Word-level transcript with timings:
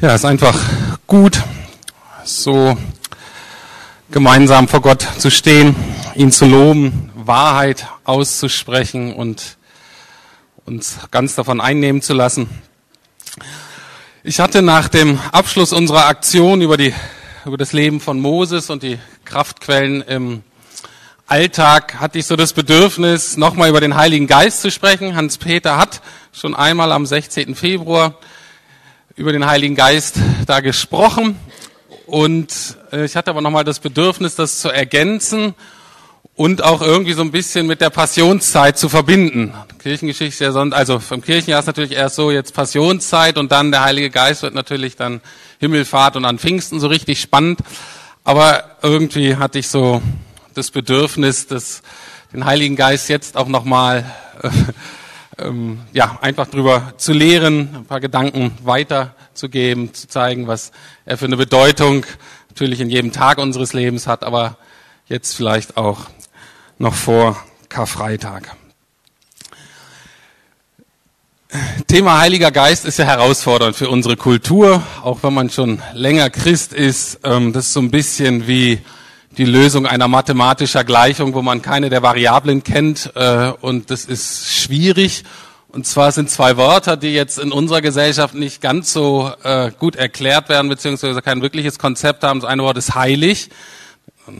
Ja, 0.00 0.10
es 0.10 0.20
ist 0.20 0.26
einfach 0.26 0.56
gut, 1.08 1.42
so 2.22 2.78
gemeinsam 4.12 4.68
vor 4.68 4.80
Gott 4.80 5.04
zu 5.18 5.28
stehen, 5.28 5.74
ihn 6.14 6.30
zu 6.30 6.46
loben, 6.46 7.10
Wahrheit 7.16 7.88
auszusprechen 8.04 9.12
und 9.12 9.56
uns 10.64 10.98
ganz 11.10 11.34
davon 11.34 11.60
einnehmen 11.60 12.00
zu 12.00 12.14
lassen. 12.14 12.48
Ich 14.22 14.38
hatte 14.38 14.62
nach 14.62 14.86
dem 14.86 15.18
Abschluss 15.32 15.72
unserer 15.72 16.06
Aktion 16.06 16.62
über 16.62 16.76
die, 16.76 16.94
über 17.44 17.56
das 17.56 17.72
Leben 17.72 17.98
von 17.98 18.20
Moses 18.20 18.70
und 18.70 18.84
die 18.84 19.00
Kraftquellen 19.24 20.02
im 20.02 20.44
Alltag 21.26 21.96
hatte 21.98 22.20
ich 22.20 22.26
so 22.26 22.36
das 22.36 22.52
Bedürfnis, 22.52 23.36
nochmal 23.36 23.68
über 23.68 23.80
den 23.80 23.96
Heiligen 23.96 24.28
Geist 24.28 24.62
zu 24.62 24.70
sprechen. 24.70 25.16
Hans-Peter 25.16 25.76
hat 25.76 26.02
schon 26.32 26.54
einmal 26.54 26.92
am 26.92 27.04
16. 27.04 27.56
Februar 27.56 28.14
über 29.18 29.32
den 29.32 29.46
Heiligen 29.46 29.74
Geist 29.74 30.14
da 30.46 30.60
gesprochen 30.60 31.36
und 32.06 32.54
äh, 32.92 33.04
ich 33.04 33.16
hatte 33.16 33.30
aber 33.30 33.40
nochmal 33.40 33.64
das 33.64 33.80
Bedürfnis, 33.80 34.36
das 34.36 34.60
zu 34.60 34.68
ergänzen 34.68 35.54
und 36.36 36.62
auch 36.62 36.80
irgendwie 36.80 37.14
so 37.14 37.22
ein 37.22 37.32
bisschen 37.32 37.66
mit 37.66 37.80
der 37.80 37.90
Passionszeit 37.90 38.78
zu 38.78 38.88
verbinden. 38.88 39.52
Kirchengeschichte, 39.80 40.54
also 40.70 41.00
vom 41.00 41.20
Kirchenjahr 41.20 41.58
ist 41.58 41.66
natürlich 41.66 41.92
erst 41.92 42.14
so 42.14 42.30
jetzt 42.30 42.54
Passionszeit 42.54 43.38
und 43.38 43.50
dann 43.50 43.72
der 43.72 43.82
Heilige 43.82 44.10
Geist 44.10 44.44
wird 44.44 44.54
natürlich 44.54 44.94
dann 44.94 45.20
Himmelfahrt 45.58 46.14
und 46.14 46.24
an 46.24 46.38
Pfingsten 46.38 46.78
so 46.78 46.86
richtig 46.86 47.20
spannend. 47.20 47.58
Aber 48.22 48.76
irgendwie 48.82 49.34
hatte 49.34 49.58
ich 49.58 49.66
so 49.66 50.00
das 50.54 50.70
Bedürfnis, 50.70 51.48
dass 51.48 51.82
den 52.32 52.44
Heiligen 52.44 52.76
Geist 52.76 53.08
jetzt 53.08 53.36
auch 53.36 53.48
nochmal 53.48 54.04
äh, 54.44 54.48
ähm, 55.38 55.80
ja, 55.92 56.18
einfach 56.20 56.46
drüber 56.48 56.94
zu 56.96 57.12
lehren, 57.12 57.74
ein 57.74 57.84
paar 57.84 58.00
Gedanken 58.00 58.52
weiterzugeben, 58.62 59.94
zu 59.94 60.08
zeigen, 60.08 60.46
was 60.46 60.72
er 61.04 61.16
für 61.16 61.26
eine 61.26 61.36
Bedeutung 61.36 62.04
natürlich 62.48 62.80
in 62.80 62.90
jedem 62.90 63.12
Tag 63.12 63.38
unseres 63.38 63.72
Lebens 63.72 64.06
hat, 64.06 64.24
aber 64.24 64.56
jetzt 65.06 65.34
vielleicht 65.34 65.76
auch 65.76 66.06
noch 66.78 66.94
vor 66.94 67.42
Karfreitag. 67.68 68.56
Thema 71.86 72.18
Heiliger 72.18 72.50
Geist 72.50 72.84
ist 72.84 72.98
ja 72.98 73.06
herausfordernd 73.06 73.74
für 73.74 73.88
unsere 73.88 74.16
Kultur, 74.16 74.82
auch 75.02 75.22
wenn 75.22 75.32
man 75.32 75.48
schon 75.48 75.80
länger 75.94 76.28
Christ 76.28 76.74
ist. 76.74 77.20
Ähm, 77.24 77.54
das 77.54 77.66
ist 77.66 77.72
so 77.72 77.80
ein 77.80 77.90
bisschen 77.90 78.46
wie 78.46 78.80
die 79.38 79.44
Lösung 79.44 79.86
einer 79.86 80.08
mathematischer 80.08 80.82
Gleichung, 80.82 81.32
wo 81.32 81.42
man 81.42 81.62
keine 81.62 81.90
der 81.90 82.02
Variablen 82.02 82.64
kennt 82.64 83.12
äh, 83.14 83.52
und 83.60 83.90
das 83.90 84.04
ist 84.04 84.52
schwierig. 84.52 85.22
Und 85.68 85.86
zwar 85.86 86.10
sind 86.10 86.28
zwei 86.28 86.56
Wörter, 86.56 86.96
die 86.96 87.14
jetzt 87.14 87.38
in 87.38 87.52
unserer 87.52 87.80
Gesellschaft 87.80 88.34
nicht 88.34 88.60
ganz 88.60 88.92
so 88.92 89.30
äh, 89.44 89.70
gut 89.78 89.94
erklärt 89.94 90.48
werden, 90.48 90.68
beziehungsweise 90.68 91.22
kein 91.22 91.40
wirkliches 91.40 91.78
Konzept 91.78 92.24
haben. 92.24 92.40
Das 92.40 92.50
eine 92.50 92.62
Wort 92.64 92.78
ist 92.78 92.96
heilig. 92.96 93.50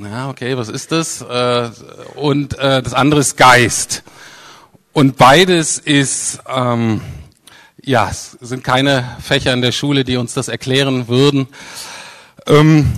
Ja, 0.03 0.31
okay, 0.31 0.57
was 0.57 0.69
ist 0.69 0.91
das? 0.91 1.23
Äh, 1.23 1.71
und 2.17 2.59
äh, 2.59 2.83
das 2.83 2.93
andere 2.93 3.21
ist 3.21 3.37
Geist. 3.37 4.03
Und 4.93 5.17
beides 5.17 5.79
ist, 5.79 6.41
ähm, 6.49 7.03
ja, 7.81 8.11
sind 8.13 8.65
keine 8.65 9.17
Fächer 9.23 9.53
in 9.53 9.63
der 9.63 9.73
Schule, 9.73 10.03
die 10.03 10.17
uns 10.17 10.35
das 10.35 10.49
erklären 10.49 11.07
würden. 11.07 11.47
Ähm, 12.47 12.93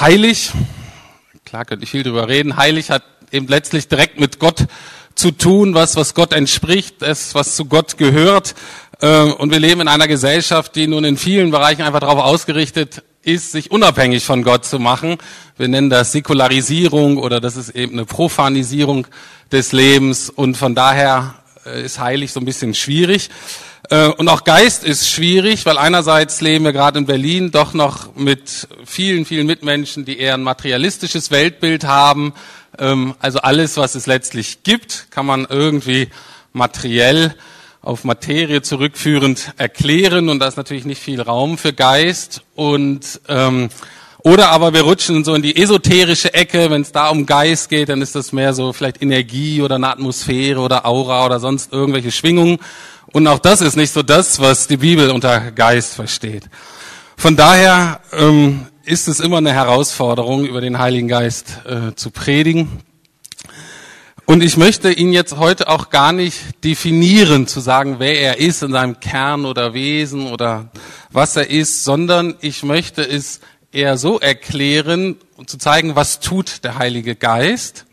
heilig, 0.00 0.52
klar 1.44 1.64
könnte 1.64 1.84
ich 1.84 1.90
viel 1.90 2.02
drüber 2.02 2.28
reden, 2.28 2.56
heilig 2.56 2.90
hat 2.90 3.02
eben 3.32 3.48
letztlich 3.48 3.88
direkt 3.88 4.20
mit 4.20 4.38
Gott 4.38 4.66
zu 5.14 5.32
tun, 5.32 5.74
was, 5.74 5.96
was 5.96 6.14
Gott 6.14 6.32
entspricht, 6.32 6.96
das, 7.00 7.34
was 7.34 7.56
zu 7.56 7.64
Gott 7.64 7.98
gehört. 7.98 8.54
Äh, 9.00 9.22
und 9.22 9.50
wir 9.50 9.58
leben 9.58 9.80
in 9.80 9.88
einer 9.88 10.06
Gesellschaft, 10.06 10.76
die 10.76 10.86
nun 10.86 11.04
in 11.04 11.16
vielen 11.16 11.50
Bereichen 11.50 11.82
einfach 11.82 12.00
darauf 12.00 12.20
ausgerichtet 12.20 13.02
ist, 13.22 13.52
sich 13.52 13.70
unabhängig 13.70 14.24
von 14.24 14.44
Gott 14.44 14.64
zu 14.64 14.78
machen. 14.78 15.18
Wir 15.56 15.68
nennen 15.68 15.90
das 15.90 16.12
Säkularisierung 16.12 17.18
oder 17.18 17.40
das 17.40 17.56
ist 17.56 17.70
eben 17.70 17.94
eine 17.94 18.04
Profanisierung 18.04 19.06
des 19.50 19.72
Lebens. 19.72 20.30
Und 20.30 20.56
von 20.56 20.74
daher 20.74 21.34
äh, 21.66 21.84
ist 21.84 21.98
heilig 21.98 22.32
so 22.32 22.40
ein 22.40 22.46
bisschen 22.46 22.74
schwierig. 22.74 23.30
Äh, 23.90 24.08
und 24.08 24.28
auch 24.28 24.44
Geist 24.44 24.84
ist 24.84 25.08
schwierig, 25.08 25.64
weil 25.64 25.78
einerseits 25.78 26.40
leben 26.40 26.64
wir 26.64 26.72
gerade 26.72 26.98
in 26.98 27.06
Berlin 27.06 27.50
doch 27.50 27.72
noch 27.72 28.14
mit 28.14 28.68
vielen, 28.84 29.24
vielen 29.24 29.46
Mitmenschen, 29.46 30.04
die 30.04 30.18
eher 30.18 30.34
ein 30.34 30.42
materialistisches 30.42 31.30
Weltbild 31.30 31.84
haben. 31.84 32.34
Ähm, 32.78 33.14
also 33.18 33.38
alles, 33.40 33.76
was 33.76 33.94
es 33.94 34.06
letztlich 34.06 34.62
gibt, 34.62 35.06
kann 35.10 35.24
man 35.24 35.46
irgendwie 35.48 36.08
materiell 36.52 37.34
auf 37.80 38.04
Materie 38.04 38.60
zurückführend 38.60 39.52
erklären 39.56 40.28
und 40.28 40.40
da 40.40 40.48
ist 40.48 40.56
natürlich 40.56 40.84
nicht 40.84 41.00
viel 41.00 41.22
Raum 41.22 41.56
für 41.56 41.72
Geist 41.72 42.42
und 42.54 43.20
ähm, 43.28 43.70
oder 44.18 44.50
aber 44.50 44.74
wir 44.74 44.82
rutschen 44.82 45.24
so 45.24 45.34
in 45.34 45.42
die 45.42 45.56
esoterische 45.56 46.34
Ecke, 46.34 46.70
wenn 46.70 46.82
es 46.82 46.90
da 46.90 47.08
um 47.08 47.24
Geist 47.24 47.70
geht, 47.70 47.88
dann 47.88 48.02
ist 48.02 48.16
das 48.16 48.32
mehr 48.32 48.52
so 48.52 48.72
vielleicht 48.72 49.00
Energie 49.00 49.62
oder 49.62 49.76
eine 49.76 49.88
Atmosphäre 49.88 50.60
oder 50.60 50.84
Aura 50.84 51.24
oder 51.24 51.38
sonst 51.38 51.72
irgendwelche 51.72 52.10
Schwingungen. 52.10 52.58
Und 53.12 53.26
auch 53.26 53.38
das 53.38 53.62
ist 53.62 53.76
nicht 53.76 53.92
so 53.92 54.02
das, 54.02 54.38
was 54.38 54.66
die 54.66 54.76
Bibel 54.76 55.10
unter 55.10 55.50
Geist 55.52 55.94
versteht. 55.94 56.44
Von 57.16 57.36
daher 57.36 58.00
ähm, 58.12 58.66
ist 58.84 59.08
es 59.08 59.20
immer 59.20 59.38
eine 59.38 59.52
Herausforderung, 59.52 60.44
über 60.44 60.60
den 60.60 60.78
Heiligen 60.78 61.08
Geist 61.08 61.60
äh, 61.66 61.94
zu 61.94 62.10
predigen. 62.10 62.82
Und 64.26 64.42
ich 64.42 64.58
möchte 64.58 64.92
ihn 64.92 65.14
jetzt 65.14 65.38
heute 65.38 65.68
auch 65.68 65.88
gar 65.88 66.12
nicht 66.12 66.62
definieren, 66.62 67.46
zu 67.46 67.60
sagen, 67.60 67.96
wer 67.98 68.20
er 68.20 68.38
ist 68.40 68.62
in 68.62 68.72
seinem 68.72 69.00
Kern 69.00 69.46
oder 69.46 69.72
Wesen 69.72 70.26
oder 70.26 70.68
was 71.10 71.34
er 71.34 71.48
ist, 71.48 71.84
sondern 71.84 72.34
ich 72.42 72.62
möchte 72.62 73.02
es 73.02 73.40
eher 73.72 73.96
so 73.96 74.20
erklären 74.20 75.16
und 75.36 75.48
zu 75.48 75.56
zeigen, 75.56 75.96
was 75.96 76.20
tut 76.20 76.62
der 76.62 76.76
Heilige 76.76 77.16
Geist. 77.16 77.86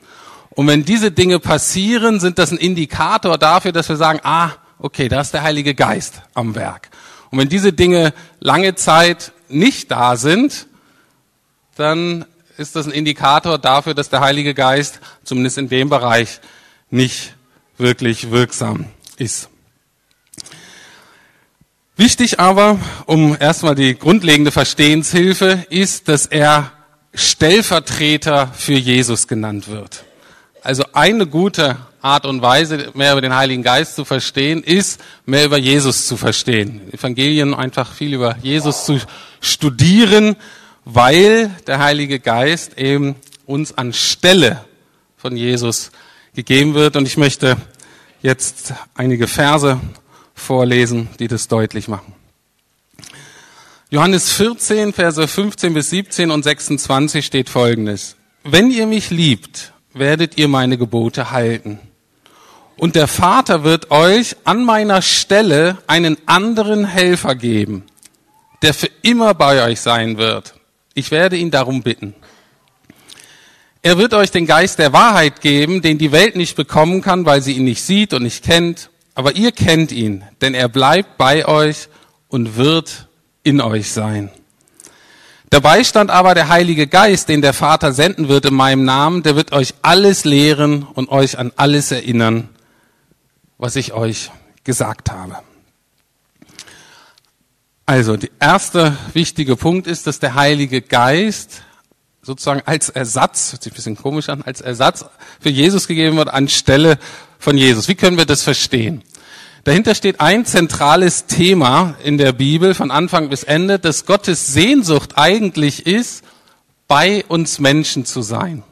Und 0.49 0.67
wenn 0.67 0.83
diese 0.83 1.11
Dinge 1.11 1.39
passieren, 1.39 2.19
sind 2.19 2.37
das 2.37 2.51
ein 2.51 2.57
Indikator 2.57 3.37
dafür, 3.37 3.71
dass 3.71 3.87
wir 3.87 3.95
sagen, 3.95 4.19
ah, 4.23 4.51
okay, 4.85 5.09
da 5.09 5.21
ist 5.21 5.33
der 5.33 5.41
Heilige 5.41 5.73
Geist 5.73 6.21
am 6.35 6.53
Werk. 6.53 6.91
Und 7.31 7.39
wenn 7.39 7.49
diese 7.49 7.73
Dinge 7.73 8.13
lange 8.39 8.75
Zeit 8.75 9.31
nicht 9.49 9.89
da 9.89 10.15
sind, 10.15 10.67
dann 11.75 12.25
ist 12.57 12.75
das 12.75 12.85
ein 12.85 12.91
Indikator 12.91 13.57
dafür, 13.57 13.95
dass 13.95 14.09
der 14.09 14.19
Heilige 14.19 14.53
Geist 14.53 14.99
zumindest 15.23 15.57
in 15.57 15.69
dem 15.69 15.89
Bereich 15.89 16.39
nicht 16.91 17.33
wirklich 17.79 18.29
wirksam 18.29 18.85
ist. 19.17 19.49
Wichtig 21.97 22.39
aber, 22.39 22.77
um 23.07 23.35
erstmal 23.39 23.73
die 23.73 23.97
grundlegende 23.97 24.51
Verstehenshilfe, 24.51 25.65
ist, 25.71 26.09
dass 26.09 26.27
er 26.27 26.71
Stellvertreter 27.15 28.49
für 28.55 28.73
Jesus 28.73 29.27
genannt 29.27 29.67
wird. 29.67 30.03
Also 30.61 30.83
eine 30.93 31.25
gute 31.25 31.77
Art 32.05 32.27
und 32.27 32.43
Weise, 32.43 32.91
mehr 32.93 33.13
über 33.13 33.21
den 33.21 33.35
Heiligen 33.35 33.63
Geist 33.63 33.95
zu 33.95 34.05
verstehen, 34.05 34.61
ist, 34.61 35.01
mehr 35.25 35.45
über 35.45 35.57
Jesus 35.57 36.05
zu 36.05 36.17
verstehen. 36.17 36.81
Evangelien 36.93 37.55
einfach 37.55 37.91
viel 37.91 38.13
über 38.13 38.37
Jesus 38.43 38.85
zu 38.85 39.01
studieren, 39.41 40.35
weil 40.85 41.49
der 41.65 41.79
Heilige 41.79 42.19
Geist 42.19 42.77
eben 42.77 43.15
uns 43.47 43.75
anstelle 43.75 44.63
von 45.17 45.35
Jesus 45.35 45.89
gegeben 46.35 46.75
wird. 46.75 46.95
Und 46.95 47.07
ich 47.07 47.17
möchte 47.17 47.57
jetzt 48.21 48.75
einige 48.93 49.27
Verse 49.27 49.79
vorlesen, 50.35 51.09
die 51.17 51.27
das 51.27 51.47
deutlich 51.47 51.87
machen. 51.87 52.13
Johannes 53.89 54.31
14, 54.31 54.93
Verse 54.93 55.27
15 55.27 55.73
bis 55.73 55.89
17 55.89 56.29
und 56.29 56.43
26 56.43 57.25
steht 57.25 57.49
Folgendes. 57.49 58.15
Wenn 58.43 58.69
ihr 58.69 58.85
mich 58.85 59.09
liebt, 59.09 59.73
werdet 59.93 60.37
ihr 60.37 60.47
meine 60.47 60.77
Gebote 60.77 61.31
halten. 61.31 61.79
Und 62.77 62.95
der 62.95 63.07
Vater 63.07 63.63
wird 63.63 63.91
euch 63.91 64.35
an 64.43 64.63
meiner 64.65 65.01
Stelle 65.01 65.77
einen 65.87 66.17
anderen 66.25 66.85
Helfer 66.85 67.35
geben, 67.35 67.83
der 68.61 68.73
für 68.73 68.89
immer 69.01 69.33
bei 69.33 69.63
euch 69.63 69.79
sein 69.79 70.17
wird. 70.17 70.55
Ich 70.93 71.11
werde 71.11 71.37
ihn 71.37 71.51
darum 71.51 71.83
bitten. 71.83 72.13
Er 73.81 73.97
wird 73.97 74.13
euch 74.13 74.31
den 74.31 74.47
Geist 74.47 74.79
der 74.79 74.93
Wahrheit 74.93 75.41
geben, 75.41 75.81
den 75.81 75.97
die 75.97 76.11
Welt 76.11 76.35
nicht 76.35 76.55
bekommen 76.55 77.01
kann, 77.01 77.25
weil 77.25 77.41
sie 77.41 77.53
ihn 77.53 77.65
nicht 77.65 77.83
sieht 77.83 78.13
und 78.13 78.23
nicht 78.23 78.43
kennt. 78.43 78.89
Aber 79.13 79.35
ihr 79.35 79.51
kennt 79.51 79.91
ihn, 79.91 80.23
denn 80.41 80.53
er 80.53 80.67
bleibt 80.67 81.17
bei 81.17 81.47
euch 81.47 81.87
und 82.27 82.57
wird 82.57 83.07
in 83.43 83.61
euch 83.61 83.91
sein. 83.91 84.31
Dabei 85.51 85.83
stand 85.83 86.09
aber 86.09 86.33
der 86.33 86.49
Heilige 86.49 86.87
Geist, 86.87 87.29
den 87.29 87.41
der 87.41 87.53
Vater 87.53 87.93
senden 87.93 88.27
wird 88.27 88.45
in 88.45 88.55
meinem 88.55 88.83
Namen, 88.83 89.23
der 89.23 89.35
wird 89.35 89.53
euch 89.53 89.73
alles 89.83 90.25
lehren 90.25 90.83
und 90.95 91.09
euch 91.09 91.37
an 91.37 91.53
alles 91.55 91.91
erinnern, 91.91 92.49
was 93.57 93.75
ich 93.75 93.93
euch 93.93 94.31
gesagt 94.63 95.11
habe. 95.11 95.37
Also, 97.85 98.17
der 98.17 98.29
erste 98.39 98.97
wichtige 99.13 99.55
Punkt 99.55 99.85
ist, 99.87 100.07
dass 100.07 100.19
der 100.19 100.33
Heilige 100.35 100.81
Geist 100.81 101.61
sozusagen 102.25 102.63
als 102.65 102.89
Ersatz, 102.89 103.51
hört 103.51 103.63
sich 103.63 103.71
ein 103.71 103.75
bisschen 103.75 103.95
komisch 103.95 104.29
an, 104.29 104.41
als 104.41 104.61
Ersatz 104.61 105.05
für 105.39 105.49
Jesus 105.49 105.87
gegeben 105.87 106.17
wird 106.17 106.29
anstelle 106.29 106.97
von 107.37 107.57
Jesus. 107.57 107.87
Wie 107.87 107.95
können 107.95 108.17
wir 108.17 108.25
das 108.25 108.41
verstehen? 108.41 109.03
Dahinter 109.63 109.93
steht 109.95 110.21
ein 110.21 110.45
zentrales 110.45 111.27
Thema 111.27 111.95
in 112.03 112.17
der 112.17 112.33
Bibel 112.33 112.73
von 112.73 112.91
Anfang 112.91 113.29
bis 113.29 113.43
Ende, 113.43 113.77
dass 113.79 114.05
Gottes 114.05 114.47
Sehnsucht 114.53 115.17
eigentlich 115.17 115.85
ist, 115.85 116.23
bei 116.87 117.23
uns 117.27 117.59
Menschen 117.59 118.05
zu 118.05 118.21
sein. 118.21 118.63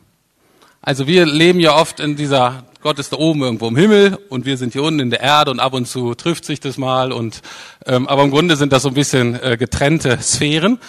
Also 0.81 1.07
wir 1.07 1.25
leben 1.25 1.59
ja 1.59 1.75
oft 1.75 1.99
in 1.99 2.15
dieser, 2.15 2.65
Gott 2.83 2.99
ist 2.99 3.13
da 3.13 3.17
oben 3.17 3.41
irgendwo 3.41 3.69
im 3.69 3.77
Himmel 3.77 4.19
und 4.27 4.45
wir 4.45 4.57
sind 4.57 4.73
hier 4.73 4.83
unten 4.83 4.99
in 4.99 5.09
der 5.09 5.21
Erde 5.21 5.51
und 5.51 5.61
ab 5.61 5.73
und 5.73 5.87
zu 5.87 6.15
trifft 6.15 6.43
sich 6.43 6.59
das 6.59 6.77
mal 6.77 7.13
und 7.13 7.41
ähm, 7.85 8.09
aber 8.09 8.23
im 8.23 8.29
Grunde 8.29 8.57
sind 8.57 8.73
das 8.73 8.83
so 8.83 8.89
ein 8.89 8.93
bisschen 8.93 9.41
äh, 9.41 9.55
getrennte 9.57 10.19
Sphären. 10.21 10.79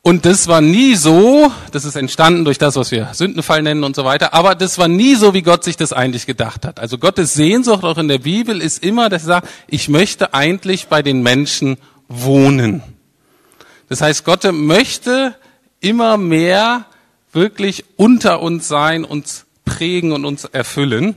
Und 0.00 0.24
das 0.24 0.48
war 0.48 0.62
nie 0.62 0.94
so, 0.94 1.52
das 1.70 1.84
ist 1.84 1.96
entstanden 1.96 2.46
durch 2.46 2.56
das, 2.56 2.76
was 2.76 2.90
wir 2.92 3.10
Sündenfall 3.12 3.62
nennen 3.62 3.84
und 3.84 3.94
so 3.94 4.06
weiter, 4.06 4.32
aber 4.32 4.54
das 4.54 4.78
war 4.78 4.88
nie 4.88 5.16
so, 5.16 5.34
wie 5.34 5.42
Gott 5.42 5.64
sich 5.64 5.76
das 5.76 5.92
eigentlich 5.92 6.24
gedacht 6.24 6.64
hat. 6.64 6.80
Also 6.80 6.96
Gottes 6.96 7.34
Sehnsucht 7.34 7.84
auch 7.84 7.98
in 7.98 8.08
der 8.08 8.20
Bibel 8.20 8.62
ist 8.62 8.82
immer, 8.82 9.10
dass 9.10 9.24
er 9.24 9.26
sagt, 9.26 9.48
ich 9.66 9.90
möchte 9.90 10.32
eigentlich 10.32 10.86
bei 10.86 11.02
den 11.02 11.22
Menschen 11.22 11.76
wohnen. 12.08 12.82
Das 13.90 14.00
heißt, 14.00 14.24
Gott 14.24 14.50
möchte 14.50 15.34
immer 15.80 16.16
mehr 16.16 16.86
wirklich 17.32 17.84
unter 17.96 18.40
uns 18.40 18.66
sein, 18.66 19.04
uns 19.04 19.44
prägen 19.68 20.12
und 20.12 20.24
uns 20.24 20.44
erfüllen. 20.44 21.16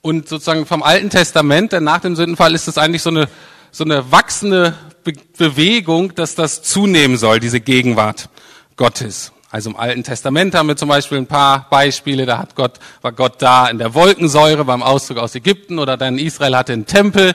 Und 0.00 0.28
sozusagen 0.28 0.66
vom 0.66 0.82
Alten 0.82 1.10
Testament, 1.10 1.72
denn 1.72 1.84
nach 1.84 2.00
dem 2.00 2.14
Sündenfall 2.14 2.54
ist 2.54 2.68
das 2.68 2.78
eigentlich 2.78 3.02
so 3.02 3.10
eine, 3.10 3.28
so 3.70 3.84
eine 3.84 4.12
wachsende 4.12 4.74
Be 5.02 5.12
Bewegung, 5.36 6.14
dass 6.14 6.34
das 6.34 6.62
zunehmen 6.62 7.16
soll, 7.16 7.40
diese 7.40 7.60
Gegenwart 7.60 8.28
Gottes. 8.76 9.32
Also 9.50 9.70
im 9.70 9.76
Alten 9.76 10.02
Testament 10.02 10.54
haben 10.54 10.68
wir 10.68 10.76
zum 10.76 10.88
Beispiel 10.88 11.18
ein 11.18 11.26
paar 11.26 11.68
Beispiele. 11.70 12.26
Da 12.26 12.38
hat 12.38 12.54
Gott, 12.56 12.80
war 13.02 13.12
Gott 13.12 13.40
da 13.40 13.68
in 13.68 13.78
der 13.78 13.94
Wolkensäure 13.94 14.64
beim 14.64 14.82
Auszug 14.82 15.18
aus 15.18 15.34
Ägypten 15.34 15.78
oder 15.78 15.96
dann 15.96 16.18
Israel 16.18 16.56
hatte 16.56 16.72
einen 16.72 16.86
Tempel. 16.86 17.34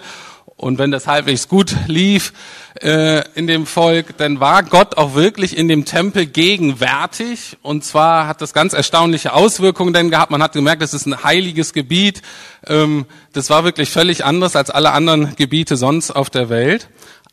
Und 0.60 0.78
wenn 0.78 0.92
das 0.92 1.08
halbwegs 1.08 1.48
gut 1.48 1.76
lief 1.88 2.34
äh, 2.82 3.24
in 3.34 3.48
dem 3.48 3.66
Volk, 3.66 4.18
dann 4.18 4.40
war 4.40 4.62
Gott 4.64 4.98
auch 4.98 5.16
wirklich 5.16 5.58
in 5.58 5.68
dem 5.68 5.86
Tempel 5.86 6.26
gegenwärtig. 6.26 7.58
Und 7.62 7.84
zwar 7.84 8.28
hat 8.28 8.42
das 8.42 8.54
ganz 8.54 8.74
erstaunliche 8.74 9.34
Auswirkungen 9.34 9.94
denn 9.94 10.12
gehabt. 10.12 10.32
Man 10.32 10.44
hat 10.44 10.54
gemerkt, 10.54 10.82
das 10.82 10.94
ist 10.94 11.06
ein 11.06 11.24
heiliges 11.24 11.74
Gebiet. 11.74 12.22
Ähm, 12.68 13.06
das 13.34 13.50
war 13.50 13.64
wirklich 13.64 13.90
völlig 13.90 14.26
anders 14.26 14.56
als 14.56 14.70
alle 14.70 14.92
anderen 14.92 15.36
Gebiete 15.36 15.78
sonst 15.78 16.12
auf 16.12 16.30
der 16.30 16.50
Welt 16.50 16.90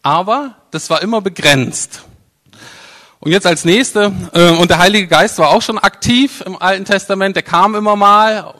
aber 0.06 0.54
das 0.70 0.88
war 0.88 1.02
immer 1.02 1.20
begrenzt. 1.20 2.02
Und 3.18 3.32
jetzt 3.32 3.44
als 3.44 3.64
nächste, 3.64 4.12
äh, 4.34 4.50
und 4.50 4.70
der 4.70 4.78
Heilige 4.78 5.08
Geist 5.08 5.36
war 5.40 5.48
auch 5.48 5.62
schon 5.62 5.80
aktiv 5.80 6.44
im 6.46 6.62
Alten 6.62 6.84
Testament, 6.84 7.34
der 7.34 7.42
kam 7.42 7.74
immer 7.74 7.96
mal 7.96 8.54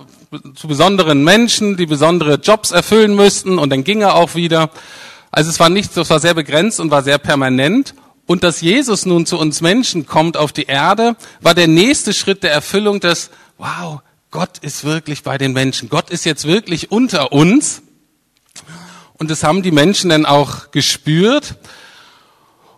zu 0.54 0.68
besonderen 0.68 1.24
Menschen, 1.24 1.76
die 1.76 1.86
besondere 1.86 2.34
Jobs 2.34 2.70
erfüllen 2.70 3.14
müssten 3.14 3.58
und 3.58 3.70
dann 3.70 3.84
ging 3.84 4.02
er 4.02 4.14
auch 4.14 4.34
wieder. 4.34 4.70
Also 5.30 5.50
es 5.50 5.60
war 5.60 5.68
nicht, 5.68 5.96
es 5.96 6.10
war 6.10 6.20
sehr 6.20 6.34
begrenzt 6.34 6.80
und 6.80 6.90
war 6.90 7.02
sehr 7.02 7.18
permanent. 7.18 7.94
Und 8.26 8.42
dass 8.42 8.60
Jesus 8.60 9.06
nun 9.06 9.24
zu 9.24 9.38
uns 9.38 9.60
Menschen 9.60 10.06
kommt 10.06 10.36
auf 10.36 10.52
die 10.52 10.64
Erde, 10.64 11.16
war 11.40 11.54
der 11.54 11.68
nächste 11.68 12.12
Schritt 12.12 12.42
der 12.42 12.52
Erfüllung 12.52 13.00
des, 13.00 13.30
wow, 13.56 14.00
Gott 14.30 14.58
ist 14.58 14.84
wirklich 14.84 15.22
bei 15.22 15.38
den 15.38 15.52
Menschen. 15.52 15.88
Gott 15.88 16.10
ist 16.10 16.24
jetzt 16.24 16.46
wirklich 16.46 16.90
unter 16.90 17.32
uns. 17.32 17.82
Und 19.14 19.30
das 19.30 19.44
haben 19.44 19.62
die 19.62 19.70
Menschen 19.70 20.10
dann 20.10 20.26
auch 20.26 20.70
gespürt. 20.72 21.56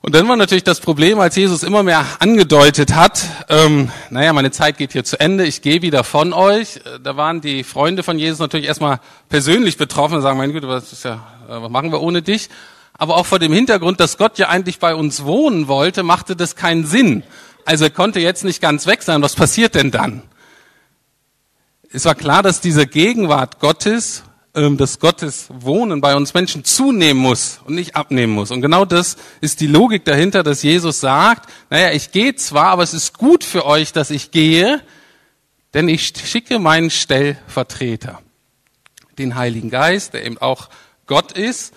Und 0.01 0.15
dann 0.15 0.29
war 0.29 0.37
natürlich 0.37 0.65
das 0.65 0.81
Problem, 0.81 1.19
als 1.19 1.35
Jesus 1.35 1.65
immer 1.65 1.83
mehr 1.83 2.07
angedeutet 2.21 2.95
hat, 2.95 3.25
ähm, 3.49 3.91
naja, 4.11 4.33
meine 4.33 4.53
Zeit 4.53 4.79
geht 4.79 4.93
hier 4.93 5.03
zu 5.03 5.19
Ende, 5.19 5.45
ich 5.45 5.61
gehe 5.61 5.83
wieder 5.83 6.05
von 6.05 6.33
euch. 6.33 6.77
Äh, 6.77 7.01
da 7.03 7.17
waren 7.17 7.41
die 7.41 7.65
Freunde 7.65 8.05
von 8.05 8.17
Jesus 8.19 8.39
natürlich 8.39 8.67
erstmal 8.67 9.01
persönlich 9.29 9.77
betroffen 9.77 10.15
und 10.15 10.23
sagen, 10.23 10.39
mein 10.39 10.53
Gott, 10.53 10.63
was, 10.69 10.93
ist 10.93 11.05
ja, 11.05 11.15
äh, 11.49 11.61
was 11.63 11.71
machen 11.71 11.91
wir 11.91 12.01
ohne 12.01 12.23
dich? 12.23 12.49
Aber 12.97 13.17
auch 13.17 13.27
vor 13.27 13.41
dem 13.41 13.53
Hintergrund, 13.53 13.99
dass 13.99 14.19
Gott 14.19 14.39
ja 14.39 14.49
eigentlich 14.49 14.79
bei 14.79 14.95
uns 14.95 15.25
wohnen 15.25 15.67
wollte, 15.67 16.05
machte 16.05 16.37
das 16.37 16.55
keinen 16.55 16.87
Sinn. 16.87 17.25
Also 17.65 17.85
er 17.85 17.91
konnte 17.91 18.21
jetzt 18.21 18.45
nicht 18.45 18.63
ganz 18.63 18.87
weg 18.87 19.03
sein. 19.03 19.21
Was 19.23 19.35
passiert 19.35 19.75
denn 19.75 19.91
dann? 19.91 20.23
Es 21.91 22.05
war 22.05 22.15
klar, 22.15 22.43
dass 22.43 22.61
diese 22.61 22.87
Gegenwart 22.87 23.59
Gottes 23.59 24.23
dass 24.77 24.99
Gottes 24.99 25.47
Wohnen 25.51 26.01
bei 26.01 26.17
uns 26.17 26.35
Menschen 26.35 26.65
zunehmen 26.65 27.23
muss 27.23 27.61
und 27.65 27.75
nicht 27.75 27.97
abnehmen 27.97 28.33
muss. 28.33 28.51
Und 28.51 28.63
genau 28.63 28.85
das 28.85 29.17
ist 29.41 29.61
die 29.61 29.67
Logik 29.67 30.05
dahinter, 30.05 30.43
dass 30.43 30.63
Jesus 30.63 31.01
sagt, 31.01 31.49
naja, 31.71 31.93
ich 31.93 32.13
gehe 32.13 32.35
zwar, 32.35 32.67
aber 32.67 32.83
es 32.83 32.95
ist 32.95 33.17
gut 33.17 33.45
für 33.45 33.67
euch, 33.67 33.93
dass 33.93 34.11
ich 34.11 34.31
gehe, 34.31 34.83
denn 35.75 35.89
ich 35.89 36.13
schicke 36.25 36.59
meinen 36.59 36.91
Stellvertreter, 36.91 38.21
den 39.19 39.35
Heiligen 39.35 39.71
Geist, 39.71 40.15
der 40.15 40.25
eben 40.25 40.39
auch 40.39 40.69
Gott 41.07 41.33
ist. 41.33 41.75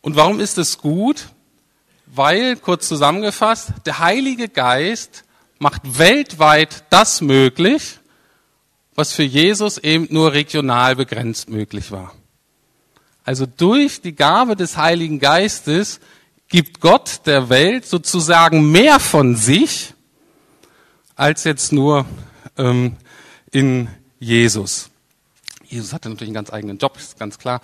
Und 0.00 0.16
warum 0.16 0.40
ist 0.40 0.58
es 0.58 0.78
gut? 0.78 1.28
Weil, 2.06 2.56
kurz 2.56 2.88
zusammengefasst, 2.88 3.72
der 3.86 4.00
Heilige 4.00 4.48
Geist 4.48 5.24
macht 5.58 5.98
weltweit 5.98 6.84
das 6.90 7.20
möglich, 7.20 7.99
was 8.94 9.12
für 9.12 9.22
Jesus 9.22 9.78
eben 9.78 10.08
nur 10.10 10.32
regional 10.32 10.96
begrenzt 10.96 11.48
möglich 11.48 11.90
war. 11.90 12.12
Also 13.24 13.46
durch 13.46 14.00
die 14.00 14.14
Gabe 14.14 14.56
des 14.56 14.76
Heiligen 14.76 15.20
Geistes 15.20 16.00
gibt 16.48 16.80
Gott 16.80 17.20
der 17.26 17.48
Welt 17.48 17.86
sozusagen 17.86 18.70
mehr 18.70 18.98
von 18.98 19.36
sich 19.36 19.94
als 21.14 21.44
jetzt 21.44 21.72
nur 21.72 22.06
ähm, 22.56 22.96
in 23.52 23.88
Jesus. 24.18 24.90
Jesus 25.68 25.92
hatte 25.92 26.08
natürlich 26.08 26.30
einen 26.30 26.34
ganz 26.34 26.52
eigenen 26.52 26.78
Job, 26.78 26.96
ist 26.96 27.18
ganz 27.18 27.38
klar 27.38 27.60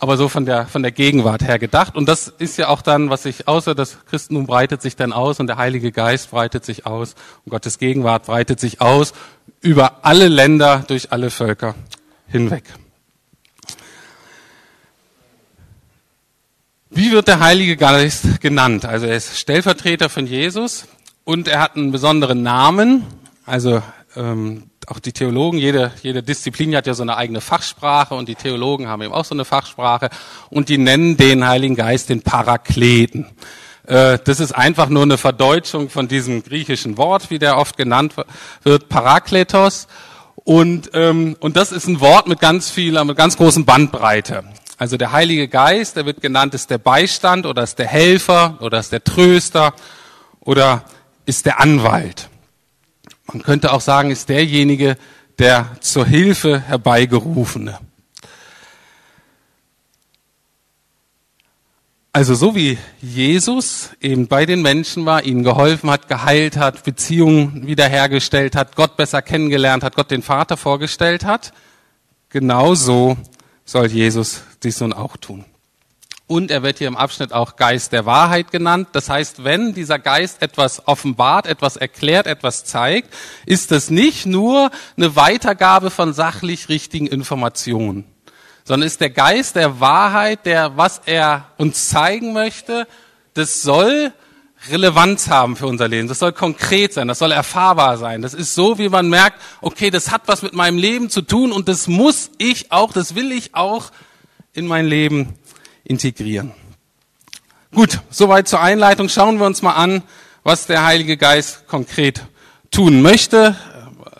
aber 0.00 0.16
so 0.16 0.30
von 0.30 0.46
der, 0.46 0.66
von 0.66 0.82
der 0.82 0.92
Gegenwart 0.92 1.42
her 1.42 1.58
gedacht. 1.58 1.94
Und 1.94 2.08
das 2.08 2.28
ist 2.28 2.56
ja 2.56 2.68
auch 2.68 2.80
dann, 2.80 3.10
was 3.10 3.24
sich 3.24 3.46
außer 3.46 3.74
das 3.74 3.98
Christentum 4.06 4.46
breitet 4.46 4.80
sich 4.80 4.96
dann 4.96 5.12
aus 5.12 5.38
und 5.40 5.46
der 5.46 5.58
Heilige 5.58 5.92
Geist 5.92 6.30
breitet 6.30 6.64
sich 6.64 6.86
aus 6.86 7.14
und 7.44 7.50
Gottes 7.50 7.78
Gegenwart 7.78 8.24
breitet 8.24 8.58
sich 8.58 8.80
aus 8.80 9.12
über 9.60 10.04
alle 10.04 10.28
Länder, 10.28 10.84
durch 10.86 11.12
alle 11.12 11.30
Völker 11.30 11.74
hinweg. 12.26 12.64
Wie 16.92 17.12
wird 17.12 17.28
der 17.28 17.40
Heilige 17.40 17.76
Geist 17.76 18.40
genannt? 18.40 18.84
Also 18.84 19.06
er 19.06 19.16
ist 19.16 19.38
Stellvertreter 19.38 20.08
von 20.08 20.26
Jesus 20.26 20.88
und 21.24 21.46
er 21.46 21.60
hat 21.60 21.76
einen 21.76 21.92
besonderen 21.92 22.42
Namen. 22.42 23.06
Also 23.46 23.82
ähm, 24.16 24.70
auch 24.88 24.98
die 24.98 25.12
Theologen, 25.12 25.58
jede, 25.58 25.92
jede 26.02 26.22
Disziplin 26.22 26.74
hat 26.74 26.88
ja 26.88 26.94
so 26.94 27.02
eine 27.02 27.16
eigene 27.16 27.40
Fachsprache 27.40 28.14
und 28.14 28.28
die 28.28 28.34
Theologen 28.34 28.88
haben 28.88 29.02
eben 29.02 29.12
auch 29.12 29.24
so 29.24 29.34
eine 29.34 29.44
Fachsprache 29.44 30.10
und 30.48 30.68
die 30.68 30.78
nennen 30.78 31.16
den 31.16 31.46
Heiligen 31.46 31.76
Geist 31.76 32.08
den 32.08 32.22
Parakleten. 32.22 33.26
Äh, 33.90 34.20
das 34.22 34.38
ist 34.38 34.52
einfach 34.52 34.88
nur 34.88 35.02
eine 35.02 35.18
Verdeutschung 35.18 35.90
von 35.90 36.06
diesem 36.06 36.44
griechischen 36.44 36.96
Wort, 36.96 37.28
wie 37.30 37.40
der 37.40 37.58
oft 37.58 37.76
genannt 37.76 38.14
wird, 38.62 38.88
Parakletos. 38.88 39.88
Und, 40.36 40.90
ähm, 40.94 41.36
und 41.40 41.56
das 41.56 41.72
ist 41.72 41.88
ein 41.88 42.00
Wort 42.00 42.28
mit 42.28 42.38
ganz 42.38 42.70
viel, 42.70 43.02
mit 43.04 43.16
ganz 43.16 43.36
großen 43.36 43.64
Bandbreite. 43.64 44.44
Also 44.78 44.96
der 44.96 45.10
Heilige 45.10 45.48
Geist, 45.48 45.96
der 45.96 46.06
wird 46.06 46.22
genannt, 46.22 46.54
ist 46.54 46.70
der 46.70 46.78
Beistand 46.78 47.46
oder 47.46 47.64
ist 47.64 47.80
der 47.80 47.88
Helfer 47.88 48.58
oder 48.60 48.78
ist 48.78 48.92
der 48.92 49.02
Tröster 49.02 49.74
oder 50.38 50.84
ist 51.26 51.44
der 51.44 51.60
Anwalt. 51.60 52.30
Man 53.26 53.42
könnte 53.42 53.72
auch 53.72 53.80
sagen, 53.80 54.12
ist 54.12 54.28
derjenige, 54.28 54.96
der 55.40 55.66
zur 55.80 56.06
Hilfe 56.06 56.60
herbeigerufene. 56.60 57.78
Also 62.12 62.34
so 62.34 62.56
wie 62.56 62.76
Jesus 63.00 63.90
eben 64.00 64.26
bei 64.26 64.44
den 64.44 64.62
Menschen 64.62 65.06
war, 65.06 65.24
ihnen 65.24 65.44
geholfen 65.44 65.90
hat, 65.90 66.08
geheilt 66.08 66.56
hat, 66.56 66.82
Beziehungen 66.82 67.68
wiederhergestellt 67.68 68.56
hat, 68.56 68.74
Gott 68.74 68.96
besser 68.96 69.22
kennengelernt 69.22 69.84
hat, 69.84 69.94
Gott 69.94 70.10
den 70.10 70.22
Vater 70.22 70.56
vorgestellt 70.56 71.24
hat, 71.24 71.52
genauso 72.28 73.16
soll 73.64 73.86
Jesus 73.86 74.42
dies 74.64 74.80
nun 74.80 74.92
auch 74.92 75.16
tun. 75.18 75.44
Und 76.26 76.50
er 76.50 76.64
wird 76.64 76.78
hier 76.78 76.88
im 76.88 76.96
Abschnitt 76.96 77.32
auch 77.32 77.54
Geist 77.54 77.92
der 77.92 78.06
Wahrheit 78.06 78.50
genannt. 78.50 78.88
Das 78.92 79.08
heißt, 79.08 79.44
wenn 79.44 79.74
dieser 79.74 79.98
Geist 80.00 80.42
etwas 80.42 80.86
offenbart, 80.88 81.46
etwas 81.46 81.76
erklärt, 81.76 82.26
etwas 82.26 82.64
zeigt, 82.64 83.14
ist 83.46 83.70
das 83.70 83.90
nicht 83.90 84.26
nur 84.26 84.70
eine 84.96 85.14
Weitergabe 85.14 85.90
von 85.90 86.12
sachlich 86.12 86.68
richtigen 86.68 87.06
Informationen, 87.06 88.04
sondern 88.64 88.86
ist 88.86 89.00
der 89.00 89.10
Geist 89.10 89.56
der 89.56 89.80
Wahrheit, 89.80 90.46
der, 90.46 90.76
was 90.76 91.02
er 91.06 91.46
uns 91.56 91.88
zeigen 91.88 92.32
möchte, 92.32 92.86
das 93.34 93.62
soll 93.62 94.12
Relevanz 94.68 95.28
haben 95.28 95.56
für 95.56 95.66
unser 95.66 95.88
Leben. 95.88 96.08
Das 96.08 96.18
soll 96.18 96.32
konkret 96.32 96.92
sein, 96.92 97.08
das 97.08 97.18
soll 97.18 97.32
erfahrbar 97.32 97.96
sein. 97.96 98.20
Das 98.20 98.34
ist 98.34 98.54
so, 98.54 98.78
wie 98.78 98.88
man 98.88 99.08
merkt, 99.08 99.40
okay, 99.62 99.90
das 99.90 100.10
hat 100.10 100.22
was 100.26 100.42
mit 100.42 100.52
meinem 100.52 100.76
Leben 100.76 101.08
zu 101.08 101.22
tun 101.22 101.52
und 101.52 101.68
das 101.68 101.88
muss 101.88 102.30
ich 102.36 102.70
auch, 102.70 102.92
das 102.92 103.14
will 103.14 103.32
ich 103.32 103.54
auch 103.54 103.90
in 104.52 104.66
mein 104.66 104.86
Leben 104.86 105.34
integrieren. 105.84 106.52
Gut, 107.72 108.00
soweit 108.10 108.48
zur 108.48 108.60
Einleitung. 108.60 109.08
Schauen 109.08 109.38
wir 109.38 109.46
uns 109.46 109.62
mal 109.62 109.74
an, 109.74 110.02
was 110.42 110.66
der 110.66 110.84
Heilige 110.84 111.16
Geist 111.16 111.66
konkret 111.66 112.26
tun 112.70 113.00
möchte. 113.00 113.56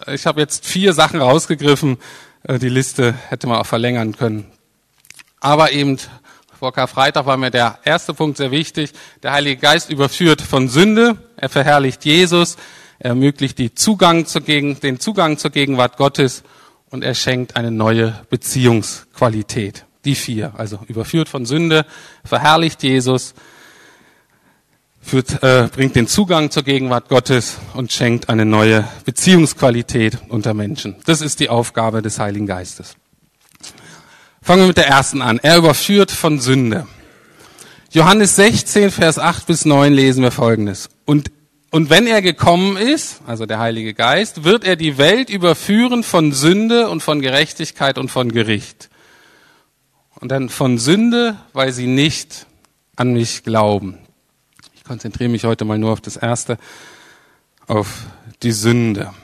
Ich 0.07 0.25
habe 0.27 0.41
jetzt 0.41 0.65
vier 0.65 0.93
Sachen 0.95 1.21
rausgegriffen. 1.21 1.99
Äh, 2.43 2.59
die 2.59 2.69
Liste 2.69 3.15
hätte 3.29 3.47
man 3.47 3.59
auch 3.59 3.67
verlängern 3.67 4.17
können. 4.17 4.47
aber 5.41 5.73
eben 5.73 5.99
vor 6.59 6.75
Karfreitag 6.75 7.25
war 7.25 7.39
mir 7.39 7.51
der 7.51 7.79
erste 7.85 8.13
Punkt 8.13 8.37
sehr 8.37 8.51
wichtig. 8.51 8.93
Der 9.23 9.33
Heilige 9.33 9.59
Geist 9.59 9.89
überführt 9.89 10.43
von 10.43 10.69
Sünde, 10.69 11.17
er 11.37 11.49
verherrlicht 11.49 12.05
Jesus, 12.05 12.57
er 12.99 13.11
ermöglicht 13.11 13.59
die 13.59 13.75
Zugang 13.75 14.27
zur 14.27 14.43
Gegen, 14.43 14.79
den 14.79 15.01
Zugang 15.01 15.39
zur 15.39 15.53
Gegenwart 15.53 15.97
Gottes 15.97 16.43
und 16.91 17.03
er 17.03 17.15
schenkt 17.15 17.57
eine 17.57 17.71
neue 17.71 18.21
Beziehungsqualität. 18.29 19.87
Die 20.05 20.15
vier, 20.15 20.53
also 20.59 20.81
überführt 20.87 21.31
von 21.31 21.47
Sünde, 21.47 21.87
verherrlicht 22.25 22.83
Jesus, 22.83 23.33
führt, 25.00 25.42
äh, 25.42 25.69
bringt 25.73 25.97
den 25.97 26.07
Zugang 26.07 26.50
zur 26.50 26.62
Gegenwart 26.62 27.09
Gottes 27.09 27.57
und 27.75 27.92
schenkt 27.92 28.28
eine 28.28 28.45
neue 28.45 28.87
Beziehungsqualität 29.04 30.19
unter 30.28 30.54
Menschen. 30.54 30.97
Das 31.07 31.21
ist 31.21 31.40
die 31.40 31.49
Aufgabe 31.49 32.02
des 32.02 32.19
Heiligen 32.19 32.47
Geistes. 32.47 32.95
Fangen 34.42 34.62
wir 34.62 34.69
mit 34.69 34.76
der 34.76 34.88
ersten 34.88 35.21
an. 35.23 35.38
Er 35.42 35.59
überführt 35.59 36.11
von 36.11 36.40
Sünde. 36.40 36.87
Johannes 37.92 38.37
16, 38.37 38.90
Vers 38.90 39.19
8 39.19 39.47
bis 39.47 39.64
9 39.64 39.92
lesen 39.92 40.23
wir 40.23 40.30
Folgendes. 40.30 40.88
Und, 41.04 41.30
und 41.71 41.90
wenn 41.90 42.07
er 42.07 42.23
gekommen 42.23 42.76
ist, 42.76 43.21
also 43.26 43.47
der 43.47 43.59
Heilige 43.59 43.95
Geist, 43.95 44.45
wird 44.45 44.64
er 44.64 44.76
die 44.76 44.97
Welt 44.97 45.28
überführen 45.28 46.04
von 46.04 46.33
Sünde 46.33 46.88
und 46.88 47.02
von 47.02 47.21
Gerechtigkeit 47.21 47.99
und 47.99 48.09
von 48.09 48.30
Gericht. 48.30 48.90
Und 50.21 50.30
dann 50.30 50.49
von 50.49 50.78
Sünde, 50.78 51.37
weil 51.52 51.73
sie 51.73 51.87
nicht 51.87 52.47
an 52.97 53.12
mich 53.12 53.42
glauben. 53.42 53.99
Konzentriere 54.91 55.31
mich 55.31 55.45
heute 55.45 55.65
mal 55.65 55.79
nur 55.79 55.93
auf 55.93 56.01
das 56.01 56.17
erste, 56.17 56.59
auf 57.69 57.87
die 58.43 58.51
Sünde. 58.51 59.15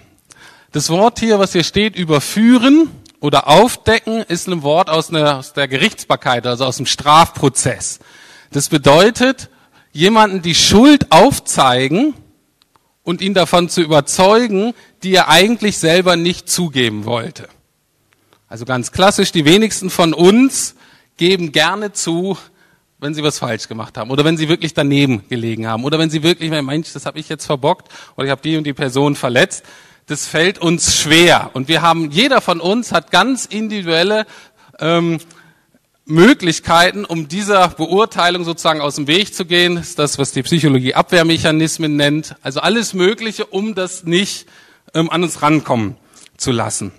Das 0.71 0.91
Wort 0.91 1.19
hier, 1.19 1.41
was 1.41 1.55
hier 1.55 1.65
steht, 1.65 1.97
überführen 1.97 2.89
oder 3.19 3.49
aufdecken, 3.49 4.23
ist 4.29 4.47
ein 4.47 4.63
Wort 4.63 4.89
aus, 4.89 5.11
einer, 5.11 5.39
aus 5.39 5.55
der 5.55 5.67
Gerichtsbarkeit, 5.67 6.47
also 6.47 6.65
aus 6.65 6.77
dem 6.77 6.87
Strafprozess. 6.87 7.99
Das 8.53 8.69
bedeutet, 8.69 9.51
jemanden 9.91 10.41
die 10.41 10.55
Schuld 10.55 11.11
aufzeigen 11.11 12.15
und 13.03 13.21
ihn 13.21 13.35
davon 13.35 13.69
zu 13.69 13.81
überzeugen, 13.81 14.73
die 15.03 15.17
er 15.17 15.29
eigentlich 15.29 15.79
selber 15.79 16.15
nicht 16.15 16.49
zugeben 16.49 17.07
wollte. 17.07 17.49
Also 18.47 18.67
ganz 18.67 18.93
klassisch, 18.93 19.33
die 19.33 19.45
wenigsten 19.45 19.91
von 19.91 20.15
uns 20.15 20.77
geben 21.17 21.51
gerne 21.51 21.93
zu, 21.93 22.39
wenn 22.99 23.15
sie 23.15 23.23
was 23.23 23.39
falsch 23.39 23.69
gemacht 23.69 23.99
haben 23.99 24.11
oder 24.11 24.25
wenn 24.25 24.37
sie 24.37 24.49
wirklich 24.49 24.75
daneben 24.75 25.29
gelegen 25.29 25.67
haben 25.67 25.85
oder 25.85 25.99
wenn 25.99 26.11
sie 26.11 26.23
wirklich, 26.23 26.51
Mensch, 26.51 26.93
das 26.93 27.07
habe 27.07 27.19
ich 27.19 27.29
jetzt 27.29 27.47
verbockt 27.47 27.89
oder 28.17 28.27
ich 28.27 28.31
habe 28.31 28.41
die 28.43 28.57
und 28.57 28.65
die 28.65 28.73
Person 28.73 29.17
verletzt. 29.17 29.65
Das 30.07 30.27
fällt 30.27 30.59
uns 30.59 30.97
schwer 30.97 31.51
und 31.53 31.69
wir 31.69 31.83
haben, 31.83 32.11
jeder 32.11 32.41
von 32.41 32.61
uns 32.61 32.93
hat 32.93 33.11
ganz 33.11 33.45
individuelle 33.45 34.27
ähm, 34.79 35.19
Möglichkeiten, 36.05 37.05
um 37.05 37.27
dieser 37.27 37.69
Beurteilung 37.69 38.45
sozusagen 38.45 38.81
aus 38.81 38.95
dem 38.95 39.09
Weg 39.09 39.35
zu 39.35 39.45
gehen. 39.45 39.75
Das 39.75 39.89
ist 39.89 39.99
das, 39.99 40.19
was 40.19 40.31
die 40.31 40.45
Psychologie 40.45 40.95
Abwehrmechanismen 40.95 41.97
nennt. 41.97 42.37
Also 42.43 42.61
alles 42.61 42.95
Mögliche, 42.95 43.45
um 43.45 43.75
das 43.75 44.05
nicht 44.05 44.47
ähm, 44.95 45.11
an 45.11 45.25
uns 45.25 45.43
rankommen 45.43 45.97
zu 46.37 46.53
lassen. 46.53 46.93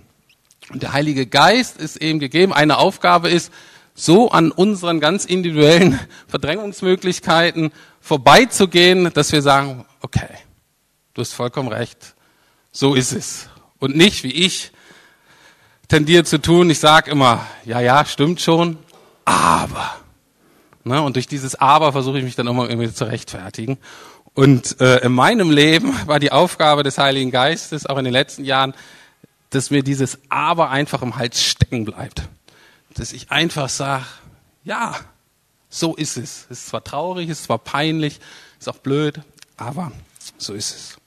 Und 0.70 0.84
der 0.84 0.92
Heilige 0.92 1.26
Geist 1.26 1.78
ist 1.78 1.96
eben 1.98 2.20
gegeben. 2.20 2.52
Eine 2.52 2.78
Aufgabe 2.78 3.30
ist, 3.30 3.54
so 3.98 4.30
an 4.30 4.52
unseren 4.52 5.00
ganz 5.00 5.26
individuellen 5.26 6.00
Verdrängungsmöglichkeiten 6.28 7.72
vorbeizugehen, 8.00 9.12
dass 9.12 9.32
wir 9.32 9.42
sagen, 9.42 9.86
okay, 10.02 10.30
du 11.16 11.22
hast 11.22 11.34
vollkommen 11.34 11.70
recht, 11.70 12.16
so 12.72 12.94
ist 12.94 13.12
es. 13.12 13.50
Und 13.80 13.98
nicht, 13.98 14.24
wie 14.24 14.32
ich 14.32 14.72
tendiere 15.88 16.24
zu 16.24 16.40
tun, 16.40 16.70
ich 16.70 16.80
sage 16.80 17.10
immer, 17.10 17.46
ja, 17.66 17.82
ja, 17.82 18.06
stimmt 18.06 18.40
schon, 18.40 18.78
aber. 19.26 19.96
Ne, 20.84 21.02
und 21.02 21.16
durch 21.18 21.28
dieses 21.28 21.56
Aber 21.56 21.92
versuche 21.92 22.20
ich 22.20 22.24
mich 22.24 22.36
dann 22.36 22.48
immer 22.48 22.70
irgendwie 22.70 22.94
zu 22.94 23.04
rechtfertigen. 23.06 23.78
Und 24.34 24.80
äh, 24.80 25.00
in 25.00 25.12
meinem 25.12 25.50
Leben 25.50 25.94
war 26.06 26.20
die 26.20 26.32
Aufgabe 26.32 26.84
des 26.84 26.98
Heiligen 26.98 27.32
Geistes, 27.32 27.88
auch 27.88 27.98
in 27.98 28.06
den 28.06 28.14
letzten 28.14 28.46
Jahren, 28.46 28.74
dass 29.50 29.72
mir 29.72 29.82
dieses 29.82 30.20
Aber 30.30 30.70
einfach 30.70 31.02
im 31.02 31.18
Hals 31.18 31.44
stecken 31.44 31.84
bleibt 31.84 32.30
dass 32.98 33.14
ich 33.14 33.32
einfach 33.32 33.70
sage, 33.70 34.06
ja, 34.64 34.96
so 35.70 35.96
ist 35.96 36.18
es. 36.18 36.48
Es 36.50 36.60
ist 36.60 36.68
zwar 36.68 36.84
traurig, 36.84 37.30
es 37.30 37.40
ist 37.40 37.46
zwar 37.46 37.60
peinlich, 37.60 38.20
ist 38.60 38.70
auch 38.70 38.78
blöd, 38.78 39.22
aber 39.56 39.92
so 40.38 40.54
ist 40.54 40.76
es. 40.76 40.98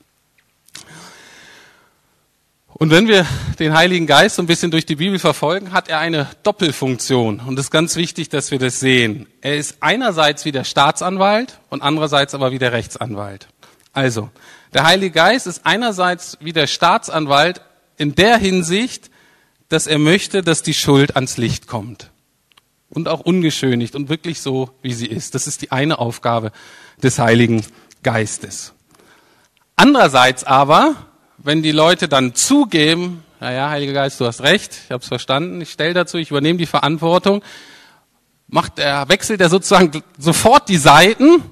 Und 2.81 2.91
wenn 2.91 3.09
wir 3.09 3.27
den 3.59 3.75
Heiligen 3.75 4.07
Geist 4.07 4.37
so 4.37 4.43
ein 4.43 4.47
bisschen 4.47 4.71
durch 4.71 4.87
die 4.87 4.97
Bibel 4.97 5.19
verfolgen, 5.19 5.73
hat 5.73 5.89
er 5.89 5.99
eine 5.99 6.29
Doppelfunktion. 6.45 7.41
Und 7.41 7.59
es 7.59 7.67
ist 7.67 7.71
ganz 7.71 7.97
wichtig, 7.97 8.31
dass 8.31 8.51
wir 8.51 8.59
das 8.59 8.81
sehen. 8.81 9.27
Er 9.43 9.57
ist 9.57 9.77
einerseits 9.81 10.47
wie 10.47 10.53
der 10.53 10.65
Staatsanwalt 10.65 11.61
und 11.69 11.83
andererseits 11.83 12.35
aber 12.35 12.53
wie 12.53 12.59
der 12.59 12.73
Rechtsanwalt. 12.73 13.49
Also, 13.93 14.31
der 14.73 14.87
Heilige 14.87 15.11
Geist 15.11 15.47
ist 15.47 15.67
einerseits 15.67 16.39
wie 16.41 16.55
der 16.55 16.67
Staatsanwalt 16.67 17.61
in 17.99 18.15
der 18.15 18.39
Hinsicht, 18.39 19.10
dass 19.71 19.87
er 19.87 19.99
möchte, 19.99 20.43
dass 20.43 20.63
die 20.63 20.75
Schuld 20.75 21.17
ans 21.17 21.39
Licht 21.39 21.67
kommt. 21.67 22.11
Und 22.91 23.09
auch 23.09 23.21
ungeschönigt 23.21 23.95
und 23.95 24.09
wirklich 24.09 24.43
so, 24.43 24.71
wie 24.83 24.93
sie 24.93 25.07
ist. 25.07 25.37
Das 25.37 25.47
ist 25.47 25.63
die 25.63 25.71
eine 25.71 26.01
Aufgabe 26.01 26.51
des 27.03 27.21
Heiligen 27.21 27.65
Geistes. 28.03 28.75
Andererseits 29.77 30.43
aber, 30.43 30.97
wenn 31.39 31.63
die 31.63 31.71
Leute 31.71 32.09
dann 32.09 32.35
zugeben, 32.35 33.23
ja, 33.41 33.53
ja, 33.53 33.71
Heiliger 33.71 33.93
Geist, 33.93 34.21
du 34.21 34.27
hast 34.27 34.43
recht, 34.43 34.77
ich 34.85 34.91
habe 34.91 35.03
es 35.03 35.09
verstanden, 35.09 35.61
ich 35.61 35.71
stelle 35.71 35.95
dazu, 35.95 36.19
ich 36.19 36.31
übernehme 36.33 36.59
die 36.59 36.67
Verantwortung, 36.67 37.43
macht 38.49 38.81
er, 38.81 39.09
wechselt 39.09 39.41
er 39.41 39.51
sozusagen 39.51 40.03
sofort 40.19 40.69
die 40.69 40.77
Seiten 40.77 41.45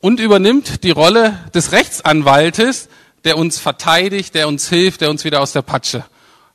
und 0.00 0.18
übernimmt 0.18 0.82
die 0.82 0.90
Rolle 0.90 1.38
des 1.54 1.70
Rechtsanwaltes, 1.70 2.88
der 3.22 3.38
uns 3.38 3.60
verteidigt, 3.60 4.34
der 4.34 4.48
uns 4.48 4.68
hilft, 4.68 5.02
der 5.02 5.10
uns 5.10 5.24
wieder 5.24 5.40
aus 5.40 5.52
der 5.52 5.62
Patsche 5.62 6.04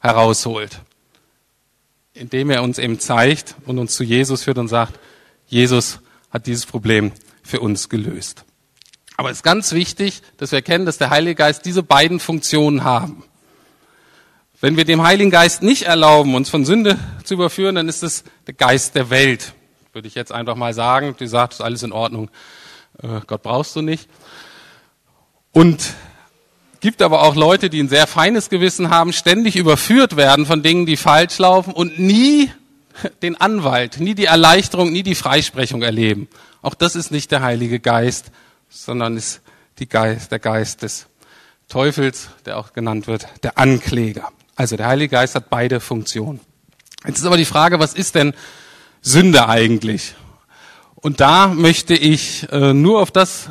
herausholt. 0.04 0.82
Indem 2.14 2.52
er 2.52 2.62
uns 2.62 2.78
eben 2.78 3.00
zeigt 3.00 3.56
und 3.66 3.80
uns 3.80 3.96
zu 3.96 4.04
Jesus 4.04 4.44
führt 4.44 4.60
und 4.60 4.68
sagt, 4.68 5.00
Jesus 5.48 6.00
hat 6.30 6.46
dieses 6.46 6.66
Problem 6.68 7.12
für 7.42 7.60
uns 7.60 7.90
gelöst. 7.90 8.46
Aber 9.18 9.32
es 9.32 9.38
ist 9.38 9.44
ganz 9.44 9.72
wichtig, 9.72 10.22
dass 10.38 10.52
wir 10.52 10.58
erkennen, 10.58 10.86
dass 10.86 10.98
der 10.98 11.10
Heilige 11.10 11.36
Geist 11.36 11.66
diese 11.66 11.82
beiden 11.84 12.20
Funktionen 12.20 12.84
haben. 12.84 13.24
Wenn 14.60 14.78
wir 14.78 14.86
dem 14.86 15.04
Heiligen 15.04 15.32
Geist 15.32 15.62
nicht 15.62 15.84
erlauben, 15.84 16.36
uns 16.36 16.50
von 16.50 16.66
Sünde 16.66 16.98
zu 17.24 17.34
überführen, 17.34 17.76
dann 17.76 17.90
ist 17.90 18.04
es 18.04 18.24
der 18.48 18.54
Geist 18.54 18.96
der 18.96 19.10
Welt. 19.10 19.54
Würde 19.92 20.08
ich 20.08 20.16
jetzt 20.16 20.32
einfach 20.32 20.56
mal 20.56 20.74
sagen. 20.74 21.16
Die 21.20 21.28
sagt, 21.28 21.54
ist 21.54 21.62
alles 21.62 21.84
in 21.84 21.92
Ordnung. 21.92 22.30
Äh, 23.02 23.22
Gott 23.28 23.44
brauchst 23.44 23.76
du 23.76 23.82
nicht. 23.82 24.10
Und 25.52 25.94
gibt 26.84 27.02
aber 27.02 27.24
auch 27.24 27.36
Leute, 27.36 27.70
die 27.70 27.82
ein 27.82 27.88
sehr 27.88 28.08
feines 28.08 28.50
Gewissen 28.50 28.90
haben, 28.90 29.14
ständig 29.14 29.56
überführt 29.56 30.18
werden 30.18 30.46
von 30.46 30.64
Dingen, 30.64 30.86
die 30.86 30.98
falsch 30.98 31.38
laufen 31.38 31.72
und 31.72 31.98
nie 31.98 32.52
den 33.22 33.40
Anwalt, 33.40 34.02
nie 34.02 34.16
die 34.16 34.26
Erleichterung, 34.26 34.92
nie 34.92 35.02
die 35.02 35.16
Freisprechung 35.16 35.82
erleben. 35.82 36.28
Auch 36.62 36.74
das 36.74 36.98
ist 36.98 37.10
nicht 37.10 37.32
der 37.32 37.42
Heilige 37.42 37.80
Geist, 37.80 38.32
sondern 38.68 39.16
ist 39.16 39.40
Geist, 39.90 40.34
der 40.34 40.40
Geist 40.40 40.82
des 40.82 41.08
Teufels, 41.70 42.28
der 42.46 42.58
auch 42.58 42.74
genannt 42.74 43.08
wird, 43.08 43.28
der 43.44 43.58
Ankläger. 43.58 44.30
Also 44.58 44.76
der 44.76 44.88
Heilige 44.88 45.16
Geist 45.16 45.36
hat 45.36 45.50
beide 45.50 45.80
Funktionen. 45.80 46.42
Jetzt 47.08 47.20
ist 47.20 47.26
aber 47.26 47.38
die 47.38 47.46
Frage, 47.46 47.80
was 47.80 47.94
ist 47.94 48.16
denn 48.16 48.34
Sünde 49.02 49.48
eigentlich? 49.48 50.16
Und 50.96 51.22
da 51.22 51.48
möchte 51.48 51.96
ich 51.96 52.46
äh, 52.52 52.74
nur 52.74 53.02
auf 53.02 53.12
das 53.12 53.50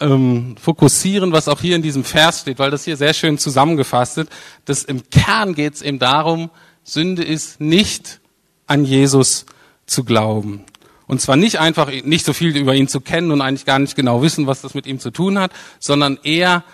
ähm, 0.00 0.56
fokussieren, 0.60 1.32
was 1.32 1.48
auch 1.48 1.60
hier 1.60 1.76
in 1.76 1.82
diesem 1.82 2.04
Vers 2.04 2.40
steht, 2.40 2.58
weil 2.58 2.70
das 2.70 2.84
hier 2.84 2.96
sehr 2.96 3.14
schön 3.14 3.38
zusammengefasst 3.38 4.18
ist, 4.18 4.30
dass 4.64 4.84
im 4.84 5.08
Kern 5.10 5.54
geht 5.54 5.74
es 5.74 5.82
eben 5.82 5.98
darum, 5.98 6.50
Sünde 6.82 7.22
ist 7.24 7.60
nicht 7.60 8.20
an 8.66 8.84
Jesus 8.84 9.46
zu 9.86 10.04
glauben. 10.04 10.64
Und 11.06 11.20
zwar 11.20 11.36
nicht 11.36 11.60
einfach, 11.60 11.90
nicht 11.90 12.24
so 12.24 12.32
viel 12.32 12.56
über 12.56 12.74
ihn 12.74 12.88
zu 12.88 13.00
kennen 13.00 13.30
und 13.30 13.42
eigentlich 13.42 13.66
gar 13.66 13.78
nicht 13.78 13.94
genau 13.94 14.22
wissen, 14.22 14.46
was 14.46 14.62
das 14.62 14.74
mit 14.74 14.86
ihm 14.86 14.98
zu 14.98 15.10
tun 15.10 15.38
hat, 15.38 15.52
sondern 15.78 16.18
eher 16.22 16.64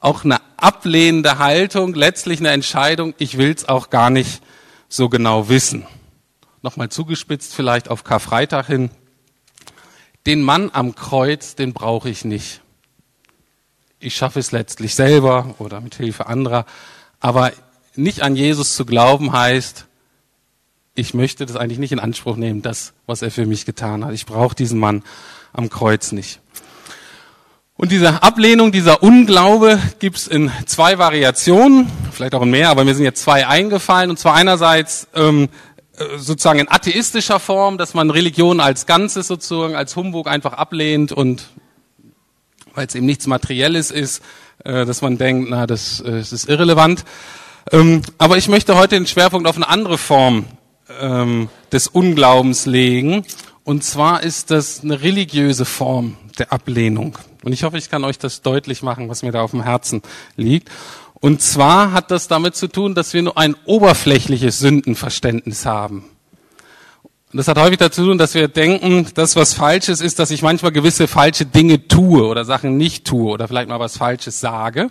auch 0.00 0.24
eine 0.24 0.40
ablehnende 0.56 1.38
Haltung, 1.38 1.94
letztlich 1.94 2.40
eine 2.40 2.50
Entscheidung, 2.50 3.14
ich 3.18 3.38
will 3.38 3.52
es 3.52 3.68
auch 3.68 3.90
gar 3.90 4.10
nicht 4.10 4.42
so 4.88 5.08
genau 5.08 5.48
wissen. 5.48 5.86
Nochmal 6.62 6.88
zugespitzt 6.88 7.54
vielleicht 7.54 7.88
auf 7.88 8.02
Karfreitag 8.02 8.66
hin 8.66 8.90
den 10.26 10.42
Mann 10.42 10.70
am 10.72 10.94
Kreuz, 10.94 11.54
den 11.54 11.72
brauche 11.72 12.08
ich 12.08 12.24
nicht. 12.24 12.60
Ich 13.98 14.14
schaffe 14.14 14.38
es 14.38 14.52
letztlich 14.52 14.94
selber 14.94 15.54
oder 15.58 15.80
mit 15.80 15.94
Hilfe 15.94 16.26
anderer. 16.26 16.66
Aber 17.20 17.52
nicht 17.96 18.22
an 18.22 18.36
Jesus 18.36 18.74
zu 18.74 18.84
glauben 18.84 19.32
heißt, 19.32 19.86
ich 20.94 21.14
möchte 21.14 21.46
das 21.46 21.56
eigentlich 21.56 21.78
nicht 21.78 21.92
in 21.92 22.00
Anspruch 22.00 22.36
nehmen, 22.36 22.62
das, 22.62 22.92
was 23.06 23.22
er 23.22 23.30
für 23.30 23.46
mich 23.46 23.64
getan 23.66 24.04
hat. 24.04 24.12
Ich 24.12 24.26
brauche 24.26 24.54
diesen 24.54 24.78
Mann 24.78 25.02
am 25.52 25.70
Kreuz 25.70 26.12
nicht. 26.12 26.40
Und 27.80 27.92
diese 27.92 28.22
Ablehnung, 28.22 28.72
dieser 28.72 29.02
Unglaube 29.02 29.80
gibt's 30.00 30.26
in 30.26 30.50
zwei 30.66 30.98
Variationen, 30.98 31.90
vielleicht 32.12 32.34
auch 32.34 32.42
in 32.42 32.50
mehr, 32.50 32.68
aber 32.68 32.84
mir 32.84 32.94
sind 32.94 33.04
jetzt 33.04 33.22
zwei 33.22 33.46
eingefallen. 33.46 34.10
Und 34.10 34.18
zwar 34.18 34.34
einerseits 34.34 35.08
ähm, 35.14 35.44
äh, 35.44 35.48
sozusagen 36.16 36.58
in 36.60 36.70
atheistischer 36.70 37.40
Form, 37.40 37.78
dass 37.78 37.94
man 37.94 38.10
Religion 38.10 38.60
als 38.60 38.86
Ganzes 38.86 39.26
sozusagen 39.26 39.74
als 39.74 39.96
Humbug 39.96 40.28
einfach 40.28 40.54
ablehnt 40.54 41.12
und 41.12 41.48
weil 42.74 42.86
es 42.86 42.94
eben 42.94 43.06
nichts 43.06 43.26
Materielles 43.26 43.90
ist, 43.90 44.22
äh, 44.64 44.84
dass 44.86 45.02
man 45.02 45.18
denkt, 45.18 45.48
na, 45.50 45.66
das, 45.66 46.00
äh, 46.00 46.12
das 46.12 46.32
ist 46.32 46.48
irrelevant. 46.48 47.04
Ähm, 47.72 48.02
aber 48.18 48.36
ich 48.36 48.48
möchte 48.48 48.76
heute 48.76 48.96
den 48.96 49.06
Schwerpunkt 49.06 49.48
auf 49.48 49.56
eine 49.56 49.68
andere 49.68 49.98
Form 49.98 50.46
ähm, 51.00 51.48
des 51.72 51.88
Unglaubens 51.88 52.66
legen. 52.66 53.24
Und 53.64 53.84
zwar 53.84 54.22
ist 54.22 54.50
das 54.50 54.82
eine 54.82 55.02
religiöse 55.02 55.64
Form 55.64 56.16
der 56.38 56.52
Ablehnung. 56.52 57.18
Und 57.44 57.52
ich 57.52 57.64
hoffe, 57.64 57.78
ich 57.78 57.90
kann 57.90 58.04
euch 58.04 58.18
das 58.18 58.42
deutlich 58.42 58.82
machen, 58.82 59.08
was 59.08 59.22
mir 59.22 59.32
da 59.32 59.42
auf 59.42 59.52
dem 59.52 59.62
Herzen 59.62 60.02
liegt. 60.36 60.70
Und 61.20 61.42
zwar 61.42 61.92
hat 61.92 62.10
das 62.10 62.28
damit 62.28 62.56
zu 62.56 62.66
tun, 62.66 62.94
dass 62.94 63.12
wir 63.12 63.22
nur 63.22 63.36
ein 63.36 63.54
oberflächliches 63.66 64.58
Sündenverständnis 64.58 65.66
haben. 65.66 66.04
Und 67.32 67.36
das 67.36 67.46
hat 67.46 67.58
häufig 67.58 67.78
dazu 67.78 68.04
tun, 68.06 68.18
dass 68.18 68.34
wir 68.34 68.48
denken, 68.48 69.06
dass 69.14 69.36
was 69.36 69.54
Falsches 69.54 70.00
ist, 70.00 70.18
dass 70.18 70.30
ich 70.30 70.42
manchmal 70.42 70.72
gewisse 70.72 71.06
falsche 71.06 71.46
Dinge 71.46 71.86
tue 71.86 72.24
oder 72.24 72.44
Sachen 72.44 72.76
nicht 72.76 73.04
tue 73.04 73.30
oder 73.30 73.46
vielleicht 73.46 73.68
mal 73.68 73.78
was 73.78 73.98
Falsches 73.98 74.40
sage. 74.40 74.90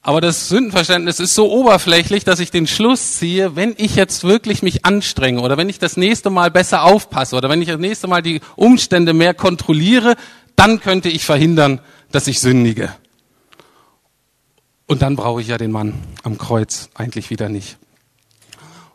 Aber 0.00 0.20
das 0.20 0.48
Sündenverständnis 0.48 1.20
ist 1.20 1.34
so 1.34 1.50
oberflächlich, 1.50 2.24
dass 2.24 2.40
ich 2.40 2.50
den 2.50 2.66
Schluss 2.66 3.18
ziehe, 3.18 3.56
wenn 3.56 3.74
ich 3.76 3.94
jetzt 3.94 4.24
wirklich 4.24 4.62
mich 4.62 4.84
anstrenge 4.84 5.40
oder 5.40 5.56
wenn 5.56 5.68
ich 5.68 5.78
das 5.78 5.96
nächste 5.96 6.30
Mal 6.30 6.50
besser 6.50 6.82
aufpasse 6.84 7.36
oder 7.36 7.48
wenn 7.50 7.60
ich 7.60 7.68
das 7.68 7.78
nächste 7.78 8.08
Mal 8.08 8.22
die 8.22 8.40
Umstände 8.56 9.12
mehr 9.12 9.34
kontrolliere, 9.34 10.14
dann 10.56 10.80
könnte 10.80 11.08
ich 11.08 11.24
verhindern, 11.24 11.80
dass 12.10 12.26
ich 12.26 12.40
sündige. 12.40 12.94
Und 14.92 15.00
dann 15.00 15.16
brauche 15.16 15.40
ich 15.40 15.48
ja 15.48 15.56
den 15.56 15.72
Mann 15.72 15.94
am 16.22 16.36
Kreuz 16.36 16.90
eigentlich 16.92 17.30
wieder 17.30 17.48
nicht. 17.48 17.78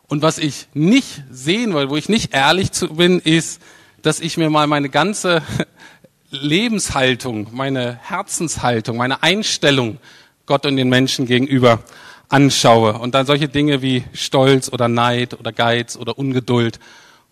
Und 0.06 0.22
was 0.22 0.38
ich 0.38 0.68
nicht 0.72 1.24
sehen 1.28 1.74
will, 1.74 1.90
wo 1.90 1.96
ich 1.96 2.08
nicht 2.08 2.32
ehrlich 2.32 2.70
zu 2.70 2.90
bin, 2.90 3.18
ist, 3.18 3.60
dass 4.02 4.20
ich 4.20 4.36
mir 4.36 4.48
mal 4.48 4.68
meine 4.68 4.90
ganze 4.90 5.42
Lebenshaltung, 6.30 7.48
meine 7.50 7.98
Herzenshaltung, 8.00 8.96
meine 8.96 9.24
Einstellung 9.24 9.98
Gott 10.46 10.66
und 10.66 10.76
den 10.76 10.88
Menschen 10.88 11.26
gegenüber 11.26 11.80
anschaue. 12.28 12.92
Und 12.92 13.16
dann 13.16 13.26
solche 13.26 13.48
Dinge 13.48 13.82
wie 13.82 14.04
Stolz 14.12 14.72
oder 14.72 14.86
Neid 14.86 15.34
oder 15.34 15.50
Geiz 15.50 15.96
oder 15.96 16.16
Ungeduld 16.16 16.78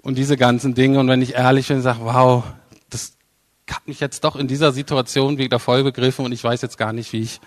und 0.02 0.18
diese 0.18 0.36
ganzen 0.36 0.74
Dinge. 0.74 0.98
Und 0.98 1.06
wenn 1.06 1.22
ich 1.22 1.34
ehrlich 1.34 1.68
bin, 1.68 1.82
sage, 1.82 2.00
wow, 2.02 2.42
das 2.90 3.12
hat 3.70 3.86
mich 3.86 4.00
jetzt 4.00 4.24
doch 4.24 4.34
in 4.34 4.48
dieser 4.48 4.72
Situation 4.72 5.38
wieder 5.38 5.60
voll 5.60 5.84
begriffen 5.84 6.24
und 6.24 6.32
ich 6.32 6.42
weiß 6.42 6.62
jetzt 6.62 6.78
gar 6.78 6.92
nicht, 6.92 7.12
wie 7.12 7.20
ich 7.20 7.40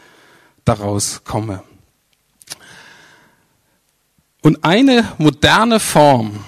daraus 0.69 1.23
komme. 1.23 1.63
Und 4.43 4.63
eine 4.63 5.11
moderne 5.17 5.79
Form 5.79 6.45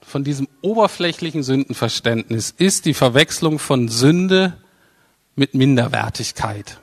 von 0.00 0.24
diesem 0.24 0.48
oberflächlichen 0.62 1.44
Sündenverständnis 1.44 2.52
ist 2.58 2.86
die 2.86 2.92
Verwechslung 2.92 3.60
von 3.60 3.88
Sünde 3.88 4.58
mit 5.36 5.54
Minderwertigkeit. 5.54 6.80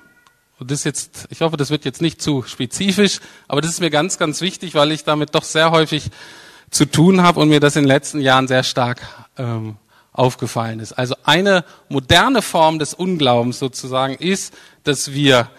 Und 0.57 0.71
das 0.71 0.85
jetzt, 0.85 1.27
ich 1.29 1.41
hoffe, 1.41 1.57
das 1.57 1.69
wird 1.69 1.83
jetzt 1.83 2.01
nicht 2.01 2.21
zu 2.21 2.43
spezifisch, 2.43 3.19
aber 3.49 3.59
das 3.59 3.71
ist 3.71 3.81
mir 3.81 3.89
ganz, 3.89 4.17
ganz 4.17 4.39
wichtig, 4.39 4.73
weil 4.73 4.91
ich 4.93 5.03
damit 5.03 5.35
doch 5.35 5.43
sehr 5.43 5.71
häufig 5.71 6.09
zu 6.71 6.85
tun 6.85 7.21
habe 7.21 7.41
und 7.41 7.49
mir 7.49 7.59
das 7.59 7.75
in 7.75 7.83
den 7.83 7.89
letzten 7.89 8.21
Jahren 8.21 8.47
sehr 8.47 8.63
stark 8.63 9.01
ähm, 9.37 9.75
aufgefallen 10.13 10.79
ist. 10.79 10.93
Also 10.93 11.15
eine 11.25 11.65
moderne 11.89 12.41
Form 12.41 12.79
des 12.79 12.93
Unglaubens 12.93 13.59
sozusagen 13.59 14.15
ist, 14.15 14.53
dass 14.83 15.11
wir 15.11 15.49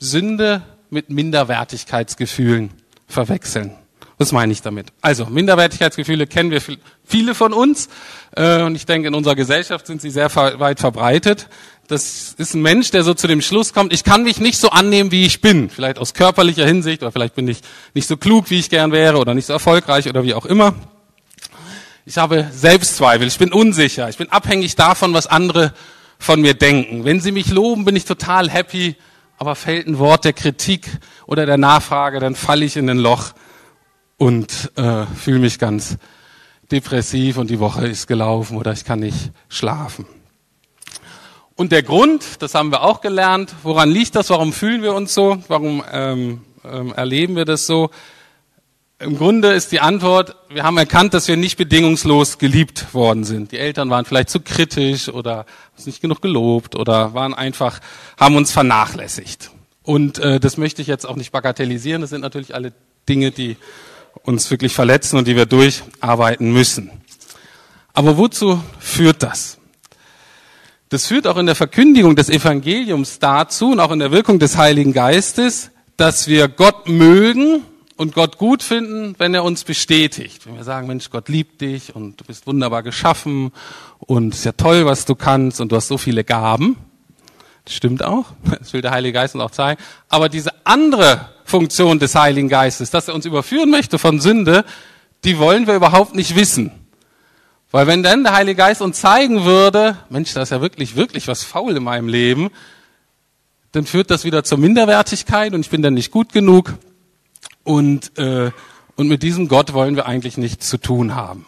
Sünde 0.00 0.62
mit 0.88 1.10
Minderwertigkeitsgefühlen 1.10 2.70
verwechseln. 3.06 3.76
Was 4.16 4.32
meine 4.32 4.52
ich 4.52 4.62
damit? 4.62 4.88
Also, 5.00 5.26
Minderwertigkeitsgefühle 5.26 6.26
kennen 6.26 6.50
wir 6.50 6.60
viele 7.04 7.34
von 7.34 7.52
uns. 7.52 7.88
Äh, 8.36 8.62
und 8.62 8.74
ich 8.74 8.86
denke, 8.86 9.08
in 9.08 9.14
unserer 9.14 9.34
Gesellschaft 9.34 9.86
sind 9.86 10.02
sie 10.02 10.10
sehr 10.10 10.34
weit 10.34 10.80
verbreitet. 10.80 11.48
Das 11.86 12.34
ist 12.36 12.54
ein 12.54 12.62
Mensch, 12.62 12.90
der 12.90 13.02
so 13.02 13.14
zu 13.14 13.26
dem 13.26 13.42
Schluss 13.42 13.72
kommt, 13.72 13.92
ich 13.92 14.04
kann 14.04 14.22
mich 14.22 14.40
nicht 14.40 14.58
so 14.58 14.70
annehmen, 14.70 15.10
wie 15.10 15.26
ich 15.26 15.40
bin. 15.40 15.70
Vielleicht 15.70 15.98
aus 15.98 16.14
körperlicher 16.14 16.64
Hinsicht 16.64 17.02
oder 17.02 17.12
vielleicht 17.12 17.34
bin 17.34 17.48
ich 17.48 17.60
nicht 17.94 18.06
so 18.06 18.16
klug, 18.16 18.48
wie 18.50 18.58
ich 18.58 18.70
gern 18.70 18.92
wäre 18.92 19.18
oder 19.18 19.34
nicht 19.34 19.46
so 19.46 19.52
erfolgreich 19.52 20.08
oder 20.08 20.22
wie 20.22 20.34
auch 20.34 20.46
immer. 20.46 20.74
Ich 22.06 22.16
habe 22.16 22.48
Selbstzweifel, 22.52 23.26
ich 23.26 23.38
bin 23.38 23.52
unsicher, 23.52 24.08
ich 24.08 24.18
bin 24.18 24.30
abhängig 24.30 24.76
davon, 24.76 25.14
was 25.14 25.26
andere 25.26 25.74
von 26.18 26.40
mir 26.40 26.54
denken. 26.54 27.04
Wenn 27.04 27.20
sie 27.20 27.32
mich 27.32 27.50
loben, 27.50 27.84
bin 27.84 27.96
ich 27.96 28.04
total 28.04 28.48
happy, 28.50 28.96
aber 29.40 29.54
fällt 29.54 29.86
ein 29.86 29.98
Wort 29.98 30.26
der 30.26 30.34
Kritik 30.34 30.86
oder 31.26 31.46
der 31.46 31.56
Nachfrage, 31.56 32.20
dann 32.20 32.34
falle 32.34 32.62
ich 32.62 32.76
in 32.76 32.90
ein 32.90 32.98
Loch 32.98 33.32
und 34.18 34.70
äh, 34.76 35.06
fühle 35.06 35.38
mich 35.38 35.58
ganz 35.58 35.96
depressiv 36.70 37.38
und 37.38 37.48
die 37.48 37.58
Woche 37.58 37.88
ist 37.88 38.06
gelaufen 38.06 38.58
oder 38.58 38.72
ich 38.72 38.84
kann 38.84 39.00
nicht 39.00 39.30
schlafen. 39.48 40.04
Und 41.56 41.72
der 41.72 41.82
Grund, 41.82 42.42
das 42.42 42.54
haben 42.54 42.70
wir 42.70 42.82
auch 42.82 43.00
gelernt, 43.00 43.54
woran 43.62 43.90
liegt 43.90 44.14
das, 44.14 44.28
warum 44.28 44.52
fühlen 44.52 44.82
wir 44.82 44.92
uns 44.92 45.14
so, 45.14 45.42
warum 45.48 45.82
ähm, 45.90 46.42
ähm, 46.62 46.92
erleben 46.92 47.34
wir 47.34 47.46
das 47.46 47.66
so? 47.66 47.88
Im 49.00 49.16
Grunde 49.16 49.54
ist 49.54 49.72
die 49.72 49.80
Antwort, 49.80 50.36
wir 50.50 50.62
haben 50.62 50.76
erkannt, 50.76 51.14
dass 51.14 51.26
wir 51.26 51.38
nicht 51.38 51.56
bedingungslos 51.56 52.36
geliebt 52.36 52.92
worden 52.92 53.24
sind. 53.24 53.50
Die 53.50 53.56
Eltern 53.56 53.88
waren 53.88 54.04
vielleicht 54.04 54.28
zu 54.28 54.40
kritisch 54.40 55.08
oder 55.08 55.46
uns 55.74 55.86
nicht 55.86 56.02
genug 56.02 56.20
gelobt 56.20 56.76
oder 56.76 57.14
waren 57.14 57.32
einfach, 57.32 57.80
haben 58.18 58.36
uns 58.36 58.52
vernachlässigt. 58.52 59.52
Und 59.82 60.18
äh, 60.18 60.38
das 60.38 60.58
möchte 60.58 60.82
ich 60.82 60.88
jetzt 60.88 61.06
auch 61.06 61.16
nicht 61.16 61.32
bagatellisieren. 61.32 62.02
Das 62.02 62.10
sind 62.10 62.20
natürlich 62.20 62.54
alle 62.54 62.74
Dinge, 63.08 63.30
die 63.30 63.56
uns 64.22 64.50
wirklich 64.50 64.74
verletzen 64.74 65.16
und 65.16 65.26
die 65.26 65.34
wir 65.34 65.46
durcharbeiten 65.46 66.52
müssen. 66.52 66.90
Aber 67.94 68.18
wozu 68.18 68.62
führt 68.78 69.22
das? 69.22 69.56
Das 70.90 71.06
führt 71.06 71.26
auch 71.26 71.38
in 71.38 71.46
der 71.46 71.54
Verkündigung 71.54 72.16
des 72.16 72.28
Evangeliums 72.28 73.18
dazu 73.18 73.72
und 73.72 73.80
auch 73.80 73.92
in 73.92 73.98
der 73.98 74.10
Wirkung 74.10 74.38
des 74.38 74.58
Heiligen 74.58 74.92
Geistes, 74.92 75.70
dass 75.96 76.28
wir 76.28 76.48
Gott 76.48 76.86
mögen 76.86 77.62
und 78.00 78.14
Gott 78.14 78.38
gut 78.38 78.62
finden, 78.62 79.14
wenn 79.18 79.34
er 79.34 79.44
uns 79.44 79.64
bestätigt. 79.64 80.46
Wenn 80.46 80.56
wir 80.56 80.64
sagen, 80.64 80.86
Mensch, 80.86 81.10
Gott 81.10 81.28
liebt 81.28 81.60
dich 81.60 81.94
und 81.94 82.18
du 82.18 82.24
bist 82.24 82.46
wunderbar 82.46 82.82
geschaffen 82.82 83.52
und 83.98 84.32
ist 84.32 84.46
ja 84.46 84.52
toll, 84.52 84.86
was 84.86 85.04
du 85.04 85.14
kannst 85.14 85.60
und 85.60 85.70
du 85.70 85.76
hast 85.76 85.88
so 85.88 85.98
viele 85.98 86.24
Gaben. 86.24 86.78
Das 87.66 87.74
stimmt 87.74 88.02
auch. 88.02 88.24
Das 88.58 88.72
will 88.72 88.80
der 88.80 88.92
Heilige 88.92 89.12
Geist 89.12 89.34
uns 89.34 89.44
auch 89.44 89.50
zeigen. 89.50 89.78
Aber 90.08 90.30
diese 90.30 90.50
andere 90.64 91.28
Funktion 91.44 91.98
des 91.98 92.14
Heiligen 92.14 92.48
Geistes, 92.48 92.88
dass 92.88 93.06
er 93.06 93.14
uns 93.14 93.26
überführen 93.26 93.68
möchte 93.68 93.98
von 93.98 94.18
Sünde, 94.18 94.64
die 95.24 95.36
wollen 95.36 95.66
wir 95.66 95.74
überhaupt 95.74 96.14
nicht 96.14 96.34
wissen. 96.36 96.72
Weil 97.70 97.86
wenn 97.86 98.02
dann 98.02 98.24
der 98.24 98.32
Heilige 98.32 98.56
Geist 98.56 98.80
uns 98.80 98.98
zeigen 98.98 99.44
würde, 99.44 99.98
Mensch, 100.08 100.32
da 100.32 100.40
ist 100.40 100.52
ja 100.52 100.62
wirklich, 100.62 100.96
wirklich 100.96 101.28
was 101.28 101.44
faul 101.44 101.76
in 101.76 101.84
meinem 101.84 102.08
Leben, 102.08 102.48
dann 103.72 103.84
führt 103.84 104.10
das 104.10 104.24
wieder 104.24 104.42
zur 104.42 104.56
Minderwertigkeit 104.56 105.52
und 105.52 105.60
ich 105.60 105.68
bin 105.68 105.82
dann 105.82 105.92
nicht 105.92 106.10
gut 106.10 106.32
genug. 106.32 106.72
Und, 107.70 108.18
äh, 108.18 108.50
und 108.96 109.08
mit 109.08 109.22
diesem 109.22 109.48
Gott 109.48 109.72
wollen 109.72 109.96
wir 109.96 110.06
eigentlich 110.06 110.36
nichts 110.36 110.68
zu 110.68 110.78
tun 110.78 111.14
haben. 111.14 111.46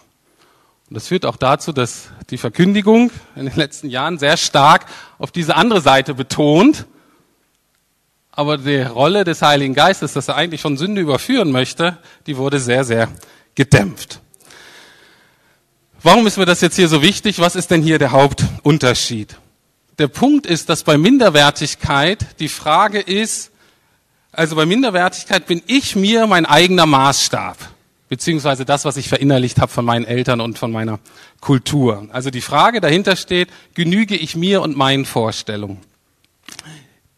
Und 0.89 0.95
das 0.95 1.09
führt 1.09 1.27
auch 1.27 1.37
dazu, 1.37 1.73
dass 1.73 2.11
die 2.31 2.39
Verkündigung 2.39 3.11
in 3.35 3.47
den 3.47 3.57
letzten 3.57 3.89
Jahren 3.89 4.19
sehr 4.19 4.37
stark 4.37 4.87
auf 5.19 5.33
diese 5.33 5.57
andere 5.57 5.81
Seite 5.81 6.15
betont 6.15 6.87
aber 8.33 8.57
die 8.57 8.81
Rolle 8.81 9.25
des 9.25 9.43
Heiligen 9.43 9.75
Geistes, 9.75 10.15
dass 10.15 10.29
er 10.29 10.37
eigentlich 10.37 10.63
von 10.63 10.79
Sünde 10.79 11.03
überführen 11.03 11.53
möchte, 11.53 11.99
die 12.27 12.39
wurde 12.39 12.59
sehr, 12.59 12.83
sehr 12.85 13.09
gedämpft. 13.55 14.21
Warum 16.03 16.27
ist 16.27 16.39
mir 16.39 16.47
das 16.47 16.63
jetzt 16.63 16.77
hier 16.77 16.89
so 16.89 17.03
wichtig? 17.03 17.39
Was 17.39 17.55
ist 17.55 17.71
denn 17.71 17.83
hier 17.83 17.99
der 17.99 18.11
Hauptunterschied? 18.11 19.37
Der 19.99 20.09
Punkt 20.09 20.47
ist, 20.47 20.71
dass 20.71 20.83
bei 20.83 20.97
Minderwertigkeit 20.97 22.41
die 22.41 22.49
Frage 22.49 23.01
ist, 23.01 23.52
also 24.33 24.57
bei 24.57 24.67
Minderwertigkeit 24.67 25.47
bin 25.47 25.63
ich 25.67 25.95
mir 25.95 26.27
mein 26.27 26.47
eigener 26.47 26.87
Maßstab, 26.87 27.59
beziehungsweise 28.09 28.65
das, 28.65 28.85
was 28.85 28.97
ich 28.97 29.09
verinnerlicht 29.09 29.61
habe 29.61 29.71
von 29.71 29.85
meinen 29.85 30.07
Eltern 30.07 30.41
und 30.41 30.59
von 30.59 30.73
meiner 30.73 30.99
Kultur. 31.41 32.09
Also 32.13 32.31
die 32.31 32.41
Frage 32.41 32.81
dahinter 32.81 33.17
steht, 33.17 33.49
genüge 33.75 34.17
ich 34.17 34.35
mir 34.35 34.63
und 34.63 34.77
meinen 34.77 35.05
Vorstellungen? 35.05 35.81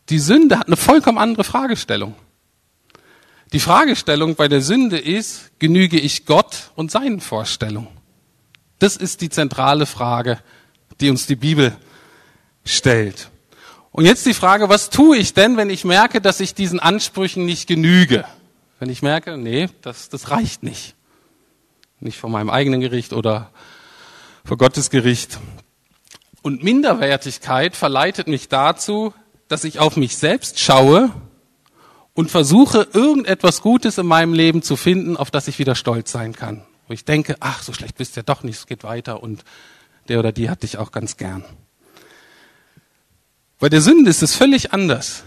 Die 0.09 0.18
Sünde 0.18 0.59
hat 0.59 0.66
eine 0.66 0.77
vollkommen 0.77 1.18
andere 1.18 1.44
Fragestellung. 1.44 2.14
Die 3.53 3.61
Fragestellung 3.61 4.35
bei 4.35 4.48
der 4.48 4.61
Sünde 4.61 4.98
ist, 4.98 5.53
genüge 5.61 5.98
ich 5.98 6.27
Gott 6.27 6.72
und 6.74 6.90
seinen 6.90 7.20
Vorstellungen? 7.20 7.88
Das 8.81 8.96
ist 8.96 9.20
die 9.20 9.31
zentrale 9.31 9.87
Frage, 9.87 10.40
die 11.00 11.09
uns 11.09 11.27
die 11.27 11.37
Bibel 11.37 11.77
stellt. 12.64 13.31
Und 13.96 14.07
jetzt 14.07 14.26
die 14.26 14.35
Frage, 14.35 14.68
was 14.68 14.90
tue 14.90 15.16
ich 15.18 15.35
denn, 15.35 15.57
wenn 15.57 15.70
ich 15.70 15.85
merke, 15.85 16.20
dass 16.20 16.40
ich 16.40 16.52
diesen 16.52 16.80
Ansprüchen 16.80 17.44
nicht 17.44 17.68
genüge? 17.68 18.24
Wenn 18.80 18.90
ich 18.90 19.02
merke, 19.02 19.38
nee, 19.38 19.68
das, 19.83 20.09
das 20.09 20.33
reicht 20.33 20.64
nicht. 20.64 20.96
Nicht 22.00 22.18
vor 22.18 22.28
meinem 22.28 22.50
eigenen 22.50 22.80
Gericht 22.80 23.12
oder 23.12 23.52
vor 24.44 24.59
Gottes 24.59 24.90
Gericht. 24.90 25.38
Und 26.42 26.64
Minderwertigkeit 26.64 27.76
verleitet 27.76 28.26
mich 28.26 28.48
dazu, 28.48 29.14
dass 29.46 29.62
ich 29.62 29.78
auf 29.78 29.96
mich 29.96 30.16
selbst 30.16 30.59
schaue 30.59 31.12
und 32.14 32.33
versuche, 32.33 32.88
irgendetwas 32.92 33.61
Gutes 33.61 33.96
in 33.96 34.07
meinem 34.07 34.35
Leben 34.35 34.62
zu 34.62 34.74
finden, 34.74 35.16
auf 35.16 35.30
das 35.30 35.46
ich 35.46 35.61
wieder 35.61 35.76
stolz 35.76 36.11
sein 36.11 36.33
kann. 36.33 36.64
wo 36.88 36.94
ich 36.94 37.04
denke, 37.04 37.37
ach, 37.38 37.62
so 37.62 37.72
schlecht 37.72 37.96
bist 37.96 38.16
du 38.16 38.20
ja 38.20 38.24
doch 38.24 38.42
nicht, 38.42 38.59
es 38.59 38.66
geht 38.66 38.83
weiter 38.83 39.22
und 39.22 39.44
der 40.09 40.18
oder 40.18 40.33
die 40.33 40.50
hat 40.50 40.64
dich 40.64 40.78
auch 40.78 40.90
ganz 40.90 41.16
gern. 41.16 41.44
Bei 43.64 43.70
der 43.70 43.81
Sünde 43.81 44.11
ist 44.11 44.22
es 44.22 44.35
völlig 44.35 44.74
anders. 44.74 45.22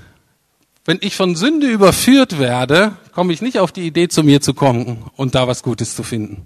Wenn 0.85 0.99
ich 1.01 1.15
von 1.15 1.35
Sünde 1.35 1.65
überführt 1.65 2.37
werde, 2.37 2.95
komme 3.11 3.33
ich 3.33 3.41
nicht 3.41 3.57
auf 3.57 3.71
die 3.71 3.87
Idee, 3.87 4.09
zu 4.09 4.21
mir 4.21 4.41
zu 4.41 4.53
kommen 4.53 5.09
und 5.15 5.33
da 5.33 5.47
was 5.47 5.63
Gutes 5.63 5.95
zu 5.95 6.03
finden. 6.03 6.45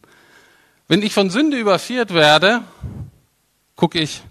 Wenn 0.88 1.02
ich 1.02 1.14
von 1.14 1.30
Sünde 1.30 1.58
überführt 1.58 2.14
werde, 2.14 2.62
gucke 3.76 4.00
ich 4.00 4.24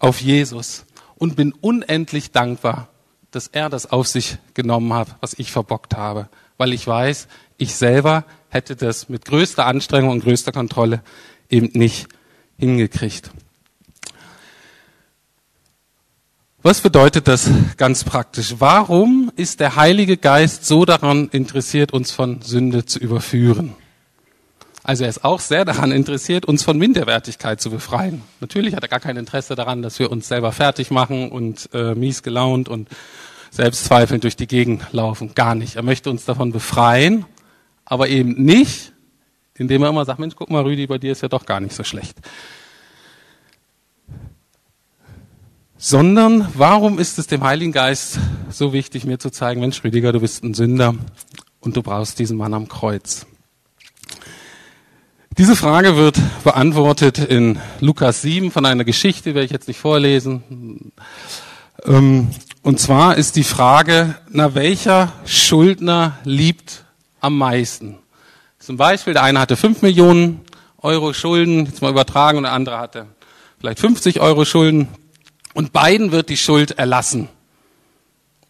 auf 0.00 0.20
Jesus 0.20 0.86
und 1.14 1.36
bin 1.36 1.52
unendlich 1.52 2.32
dankbar, 2.32 2.88
dass 3.30 3.46
er 3.46 3.70
das 3.70 3.92
auf 3.92 4.08
sich 4.08 4.38
genommen 4.54 4.92
hat, 4.92 5.14
was 5.20 5.34
ich 5.34 5.52
verbockt 5.52 5.94
habe, 5.94 6.28
weil 6.56 6.72
ich 6.72 6.84
weiß, 6.84 7.28
ich 7.58 7.76
selber 7.76 8.24
hätte 8.48 8.74
das 8.74 9.08
mit 9.08 9.24
größter 9.24 9.66
Anstrengung 9.66 10.10
und 10.10 10.24
größter 10.24 10.50
Kontrolle 10.50 11.00
eben 11.48 11.70
nicht 11.78 12.08
hingekriegt. 12.58 13.30
Was 16.66 16.80
bedeutet 16.80 17.28
das 17.28 17.50
ganz 17.76 18.04
praktisch? 18.04 18.54
Warum 18.58 19.30
ist 19.36 19.60
der 19.60 19.76
Heilige 19.76 20.16
Geist 20.16 20.64
so 20.64 20.86
daran 20.86 21.28
interessiert, 21.28 21.92
uns 21.92 22.10
von 22.10 22.40
Sünde 22.40 22.86
zu 22.86 22.98
überführen? 22.98 23.74
Also 24.82 25.04
er 25.04 25.10
ist 25.10 25.24
auch 25.24 25.40
sehr 25.40 25.66
daran 25.66 25.92
interessiert, 25.92 26.46
uns 26.46 26.62
von 26.62 26.78
Minderwertigkeit 26.78 27.60
zu 27.60 27.68
befreien. 27.68 28.22
Natürlich 28.40 28.74
hat 28.74 28.82
er 28.82 28.88
gar 28.88 28.98
kein 28.98 29.18
Interesse 29.18 29.56
daran, 29.56 29.82
dass 29.82 29.98
wir 29.98 30.10
uns 30.10 30.26
selber 30.26 30.52
fertig 30.52 30.90
machen 30.90 31.30
und 31.30 31.68
äh, 31.74 31.94
mies 31.94 32.22
gelaunt 32.22 32.70
und 32.70 32.88
selbstzweifelnd 33.50 34.24
durch 34.24 34.36
die 34.36 34.46
Gegend 34.46 34.86
laufen. 34.90 35.34
Gar 35.34 35.56
nicht. 35.56 35.76
Er 35.76 35.82
möchte 35.82 36.08
uns 36.08 36.24
davon 36.24 36.50
befreien, 36.50 37.26
aber 37.84 38.08
eben 38.08 38.42
nicht, 38.42 38.94
indem 39.52 39.82
er 39.82 39.90
immer 39.90 40.06
sagt, 40.06 40.18
Mensch, 40.18 40.34
guck 40.34 40.48
mal, 40.48 40.62
Rüdi, 40.62 40.86
bei 40.86 40.96
dir 40.96 41.12
ist 41.12 41.20
ja 41.20 41.28
doch 41.28 41.44
gar 41.44 41.60
nicht 41.60 41.74
so 41.74 41.84
schlecht. 41.84 42.16
Sondern 45.86 46.48
warum 46.54 46.98
ist 46.98 47.18
es 47.18 47.26
dem 47.26 47.44
Heiligen 47.44 47.70
Geist 47.70 48.18
so 48.48 48.72
wichtig, 48.72 49.04
mir 49.04 49.18
zu 49.18 49.28
zeigen, 49.28 49.60
Mensch, 49.60 49.84
Rüdiger, 49.84 50.12
du 50.12 50.20
bist 50.20 50.42
ein 50.42 50.54
Sünder 50.54 50.94
und 51.60 51.76
du 51.76 51.82
brauchst 51.82 52.18
diesen 52.18 52.38
Mann 52.38 52.54
am 52.54 52.68
Kreuz. 52.68 53.26
Diese 55.36 55.56
Frage 55.56 55.94
wird 55.96 56.18
beantwortet 56.42 57.18
in 57.18 57.58
Lukas 57.80 58.22
7 58.22 58.50
von 58.50 58.64
einer 58.64 58.84
Geschichte, 58.84 59.28
die 59.28 59.34
werde 59.34 59.44
ich 59.44 59.50
jetzt 59.50 59.68
nicht 59.68 59.78
vorlesen. 59.78 60.92
Ähm, 61.84 62.30
und 62.62 62.80
zwar 62.80 63.18
ist 63.18 63.36
die 63.36 63.44
Frage, 63.44 64.14
na 64.30 64.54
welcher 64.54 65.12
Schuldner 65.26 66.16
liebt 66.24 66.86
am 67.20 67.36
meisten? 67.36 67.98
Zum 68.58 68.78
Beispiel, 68.78 69.12
der 69.12 69.24
eine 69.24 69.38
hatte 69.38 69.56
5 69.58 69.82
Millionen 69.82 70.40
Euro 70.78 71.12
Schulden, 71.12 71.66
jetzt 71.66 71.82
mal 71.82 71.90
übertragen, 71.90 72.38
und 72.38 72.44
der 72.44 72.52
andere 72.52 72.78
hatte 72.78 73.06
vielleicht 73.60 73.80
50 73.80 74.22
Euro 74.22 74.46
Schulden. 74.46 74.88
Und 75.54 75.72
beiden 75.72 76.10
wird 76.10 76.28
die 76.28 76.36
Schuld 76.36 76.72
erlassen. 76.72 77.28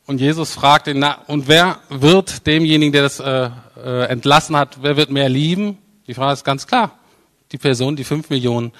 Und 0.06 0.20
Jesus 0.20 0.52
fragt 0.52 0.86
ihn, 0.86 0.98
na, 0.98 1.18
und 1.26 1.48
wer 1.48 1.78
wird 1.90 2.46
demjenigen, 2.46 2.92
der 2.92 3.02
das 3.02 3.20
äh, 3.20 3.50
äh, 3.82 4.06
entlassen 4.06 4.56
hat, 4.56 4.78
wer 4.82 4.96
wird 4.96 5.10
mehr 5.10 5.28
lieben? 5.28 5.78
Die 6.06 6.14
Frage 6.14 6.32
ist 6.32 6.44
ganz 6.44 6.66
klar. 6.66 6.98
Die 7.52 7.58
Person, 7.58 7.94
die 7.94 8.04
fünf 8.04 8.30
Millionen 8.30 8.72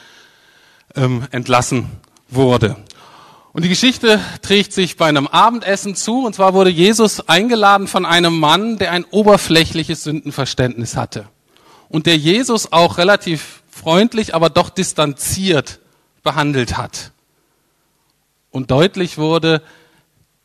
ähm, 0.97 1.27
entlassen 1.31 1.91
wurde. 2.29 2.77
Und 3.53 3.65
die 3.65 3.69
Geschichte 3.69 4.21
trägt 4.43 4.73
sich 4.73 4.97
bei 4.97 5.07
einem 5.07 5.27
Abendessen 5.27 5.95
zu. 5.95 6.25
Und 6.25 6.35
zwar 6.35 6.55
wurde 6.55 6.71
Jesus 6.71 7.29
eingeladen 7.29 7.87
von 7.87 8.05
einem 8.05 8.39
Mann, 8.39 8.79
der 8.79 8.91
ein 8.91 9.05
oberflächliches 9.05 10.03
Sündenverständnis 10.03 10.97
hatte. 10.97 11.27
Und 11.89 12.07
der 12.07 12.17
Jesus 12.17 12.73
auch 12.73 12.99
relativ 12.99 13.63
freundlich, 13.71 14.35
aber 14.35 14.51
doch 14.51 14.71
distanziert 14.71 15.79
behandelt 16.23 16.77
hat 16.77 17.13
und 18.55 18.71
deutlich 18.71 19.19
wurde, 19.19 19.63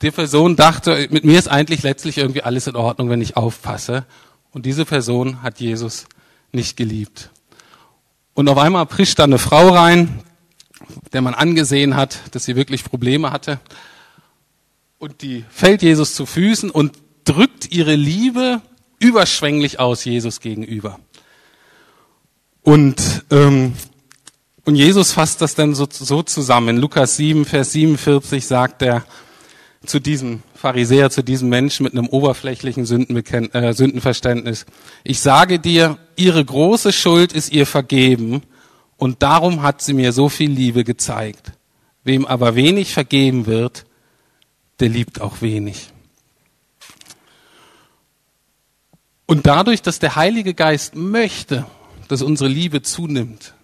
die 0.02 0.10
Person 0.10 0.56
dachte, 0.56 1.08
mit 1.12 1.26
mir 1.26 1.38
ist 1.38 1.48
eigentlich 1.48 1.84
letztlich 1.84 2.18
irgendwie 2.18 2.42
alles 2.42 2.66
in 2.66 2.76
Ordnung, 2.76 3.12
wenn 3.12 3.22
ich 3.22 3.38
aufpasse. 3.38 4.04
Und 4.50 4.66
diese 4.66 4.84
Person 4.84 5.44
hat 5.44 5.60
Jesus 5.60 6.08
nicht 6.52 6.76
geliebt. 6.76 7.30
Und 8.34 8.50
auf 8.50 8.58
einmal 8.58 8.88
prischt 8.88 9.20
da 9.20 9.26
eine 9.26 9.38
Frau 9.38 9.70
rein, 9.70 10.24
der 11.14 11.22
man 11.22 11.36
angesehen 11.36 11.96
hat, 11.96 12.18
dass 12.32 12.46
sie 12.46 12.56
wirklich 12.56 12.84
Probleme 12.84 13.32
hatte. 13.32 13.60
Und 14.98 15.22
die 15.22 15.46
fällt 15.52 15.84
Jesus 15.84 16.16
zu 16.16 16.26
Füßen 16.26 16.72
und 16.72 16.98
drückt 17.26 17.72
ihre 17.72 17.94
Liebe 17.94 18.60
überschwänglich 18.98 19.80
aus 19.80 20.04
Jesus 20.04 20.40
gegenüber. 20.40 21.00
Und 22.64 23.24
ähm, 23.30 23.74
und 24.70 24.76
Jesus 24.76 25.12
fasst 25.12 25.42
das 25.42 25.56
dann 25.56 25.74
so, 25.74 25.88
so 25.90 26.22
zusammen. 26.22 26.76
In 26.76 26.78
Lukas 26.78 27.18
7, 27.18 27.46
Vers 27.46 27.72
47 27.72 28.46
sagt 28.46 28.84
er 28.84 29.04
zu 29.84 30.00
diesem 30.00 30.44
Pharisäer, 30.54 31.10
zu 31.10 31.24
diesem 31.24 31.50
Menschen 31.50 31.86
mit 31.86 31.94
einem 31.94 32.08
oberflächlichen 32.08 32.86
Sündenbekenn 32.86 33.52
äh, 33.52 33.74
Sündenverständnis, 33.74 34.68
ich 35.04 35.22
sage 35.22 35.58
dir, 35.58 35.98
ihre 36.16 36.46
große 36.46 36.94
Schuld 36.94 37.34
ist 37.34 37.52
ihr 37.52 37.66
vergeben 37.66 38.44
und 38.98 39.24
darum 39.24 39.64
hat 39.64 39.82
sie 39.82 39.96
mir 39.96 40.14
so 40.14 40.30
viel 40.30 40.52
Liebe 40.52 40.84
gezeigt. 40.84 41.54
Wem 42.04 42.28
aber 42.28 42.54
wenig 42.54 42.94
vergeben 42.94 43.48
wird, 43.48 43.88
der 44.80 44.90
liebt 44.90 45.20
auch 45.20 45.42
wenig. 45.42 45.92
Und 49.26 49.48
dadurch, 49.48 49.82
dass 49.82 49.98
der 49.98 50.16
Heilige 50.16 50.54
Geist 50.54 50.94
möchte, 50.94 51.66
dass 52.08 52.22
unsere 52.22 52.52
Liebe 52.52 52.84
zunimmt, 52.84 53.56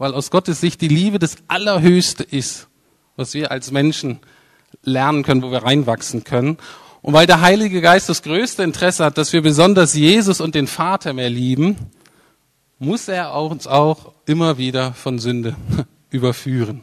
weil 0.00 0.14
aus 0.14 0.30
Gottes 0.30 0.62
Sicht 0.62 0.80
die 0.80 0.88
Liebe 0.88 1.18
das 1.18 1.36
Allerhöchste 1.46 2.22
ist, 2.22 2.68
was 3.16 3.34
wir 3.34 3.50
als 3.50 3.70
Menschen 3.70 4.20
lernen 4.82 5.22
können, 5.22 5.42
wo 5.42 5.50
wir 5.50 5.62
reinwachsen 5.62 6.24
können. 6.24 6.56
Und 7.02 7.12
weil 7.12 7.26
der 7.26 7.42
Heilige 7.42 7.82
Geist 7.82 8.08
das 8.08 8.22
größte 8.22 8.62
Interesse 8.62 9.04
hat, 9.04 9.18
dass 9.18 9.34
wir 9.34 9.42
besonders 9.42 9.92
Jesus 9.92 10.40
und 10.40 10.54
den 10.54 10.68
Vater 10.68 11.12
mehr 11.12 11.28
lieben, 11.28 11.76
muss 12.78 13.08
er 13.08 13.34
uns 13.34 13.66
auch 13.66 14.14
immer 14.24 14.56
wieder 14.56 14.94
von 14.94 15.18
Sünde 15.18 15.54
überführen. 16.10 16.82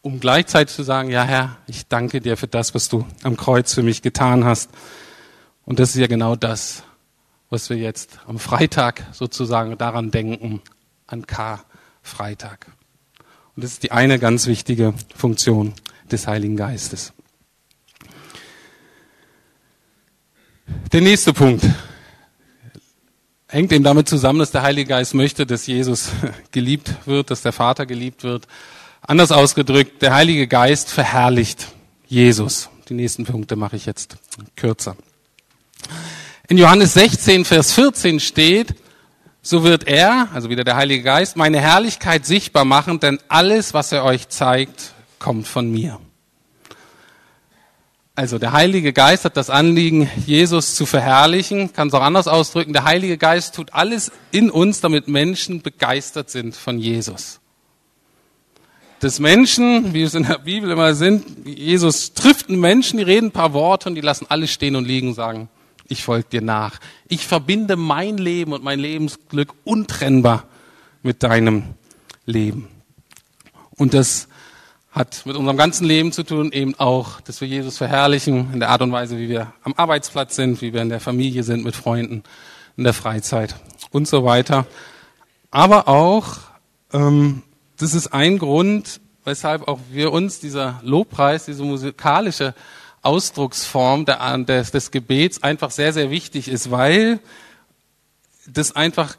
Um 0.00 0.20
gleichzeitig 0.20 0.74
zu 0.74 0.84
sagen, 0.84 1.10
ja 1.10 1.22
Herr, 1.22 1.58
ich 1.66 1.86
danke 1.86 2.22
dir 2.22 2.38
für 2.38 2.48
das, 2.48 2.74
was 2.74 2.88
du 2.88 3.04
am 3.24 3.36
Kreuz 3.36 3.74
für 3.74 3.82
mich 3.82 4.00
getan 4.00 4.46
hast. 4.46 4.70
Und 5.66 5.80
das 5.80 5.90
ist 5.90 6.00
ja 6.00 6.06
genau 6.06 6.34
das, 6.34 6.82
was 7.50 7.68
wir 7.68 7.76
jetzt 7.76 8.20
am 8.26 8.38
Freitag 8.38 9.04
sozusagen 9.12 9.76
daran 9.76 10.10
denken, 10.10 10.62
an 11.12 11.26
Karfreitag. 11.26 12.66
Und 13.54 13.64
das 13.64 13.72
ist 13.72 13.82
die 13.82 13.92
eine 13.92 14.18
ganz 14.18 14.46
wichtige 14.46 14.94
Funktion 15.14 15.74
des 16.10 16.26
Heiligen 16.26 16.56
Geistes. 16.56 17.12
Der 20.92 21.00
nächste 21.00 21.32
Punkt 21.32 21.64
hängt 23.46 23.72
eben 23.72 23.84
damit 23.84 24.08
zusammen, 24.08 24.38
dass 24.38 24.50
der 24.50 24.62
Heilige 24.62 24.88
Geist 24.88 25.12
möchte, 25.14 25.44
dass 25.44 25.66
Jesus 25.66 26.10
geliebt 26.50 26.94
wird, 27.04 27.30
dass 27.30 27.42
der 27.42 27.52
Vater 27.52 27.84
geliebt 27.84 28.24
wird. 28.24 28.46
Anders 29.02 29.32
ausgedrückt, 29.32 30.00
der 30.00 30.14
Heilige 30.14 30.46
Geist 30.46 30.90
verherrlicht 30.90 31.68
Jesus. 32.06 32.70
Die 32.88 32.94
nächsten 32.94 33.24
Punkte 33.24 33.56
mache 33.56 33.76
ich 33.76 33.84
jetzt 33.84 34.16
kürzer. 34.56 34.96
In 36.48 36.56
Johannes 36.58 36.94
16, 36.94 37.44
Vers 37.44 37.72
14 37.72 38.20
steht, 38.20 38.74
so 39.42 39.64
wird 39.64 39.88
er, 39.88 40.28
also 40.32 40.48
wieder 40.48 40.62
der 40.62 40.76
Heilige 40.76 41.02
Geist, 41.02 41.36
meine 41.36 41.60
Herrlichkeit 41.60 42.24
sichtbar 42.24 42.64
machen, 42.64 43.00
denn 43.00 43.18
alles, 43.28 43.74
was 43.74 43.90
er 43.90 44.04
euch 44.04 44.28
zeigt, 44.28 44.92
kommt 45.18 45.48
von 45.48 45.70
mir. 45.70 45.98
Also 48.14 48.38
der 48.38 48.52
Heilige 48.52 48.92
Geist 48.92 49.24
hat 49.24 49.36
das 49.36 49.50
Anliegen, 49.50 50.08
Jesus 50.26 50.74
zu 50.74 50.86
verherrlichen, 50.86 51.72
kann 51.72 51.88
es 51.88 51.94
auch 51.94 52.02
anders 52.02 52.28
ausdrücken. 52.28 52.72
Der 52.72 52.84
Heilige 52.84 53.18
Geist 53.18 53.54
tut 53.54 53.72
alles 53.72 54.12
in 54.30 54.50
uns, 54.50 54.80
damit 54.80 55.08
Menschen 55.08 55.62
begeistert 55.62 56.30
sind 56.30 56.54
von 56.54 56.78
Jesus. 56.78 57.40
Dass 59.00 59.18
Menschen, 59.18 59.94
wie 59.94 60.02
es 60.02 60.14
in 60.14 60.24
der 60.24 60.38
Bibel 60.38 60.70
immer 60.70 60.94
sind, 60.94 61.48
Jesus 61.48 62.12
trifft 62.12 62.48
einen 62.48 62.60
Menschen, 62.60 62.98
die 62.98 63.02
reden 63.02 63.28
ein 63.28 63.32
paar 63.32 63.54
Worte 63.54 63.88
und 63.88 63.96
die 63.96 64.02
lassen 64.02 64.26
alles 64.28 64.52
stehen 64.52 64.76
und 64.76 64.84
liegen 64.84 65.08
und 65.08 65.14
sagen, 65.14 65.48
ich 65.92 66.02
folge 66.02 66.28
dir 66.30 66.40
nach. 66.40 66.80
Ich 67.08 67.26
verbinde 67.26 67.76
mein 67.76 68.18
Leben 68.18 68.52
und 68.52 68.64
mein 68.64 68.80
Lebensglück 68.80 69.52
untrennbar 69.64 70.44
mit 71.02 71.22
deinem 71.22 71.74
Leben. 72.24 72.68
Und 73.76 73.94
das 73.94 74.28
hat 74.90 75.24
mit 75.24 75.36
unserem 75.36 75.56
ganzen 75.56 75.86
Leben 75.86 76.12
zu 76.12 76.22
tun, 76.22 76.50
eben 76.52 76.74
auch, 76.78 77.20
dass 77.20 77.40
wir 77.40 77.48
Jesus 77.48 77.78
verherrlichen 77.78 78.52
in 78.52 78.60
der 78.60 78.70
Art 78.70 78.82
und 78.82 78.92
Weise, 78.92 79.18
wie 79.18 79.28
wir 79.28 79.52
am 79.62 79.74
Arbeitsplatz 79.76 80.36
sind, 80.36 80.60
wie 80.60 80.72
wir 80.72 80.82
in 80.82 80.88
der 80.88 81.00
Familie 81.00 81.42
sind, 81.42 81.64
mit 81.64 81.76
Freunden, 81.76 82.22
in 82.76 82.84
der 82.84 82.92
Freizeit 82.92 83.54
und 83.90 84.08
so 84.08 84.24
weiter. 84.24 84.66
Aber 85.50 85.88
auch, 85.88 86.38
ähm, 86.92 87.42
das 87.78 87.94
ist 87.94 88.08
ein 88.08 88.38
Grund, 88.38 89.00
weshalb 89.24 89.68
auch 89.68 89.78
wir 89.90 90.12
uns 90.12 90.40
dieser 90.40 90.80
Lobpreis, 90.82 91.46
diese 91.46 91.64
musikalische 91.64 92.54
Ausdrucksform 93.02 94.06
des, 94.06 94.70
des 94.70 94.90
Gebets 94.90 95.42
einfach 95.42 95.70
sehr, 95.70 95.92
sehr 95.92 96.10
wichtig 96.10 96.48
ist, 96.48 96.70
weil 96.70 97.20
das 98.46 98.74
einfach 98.74 99.16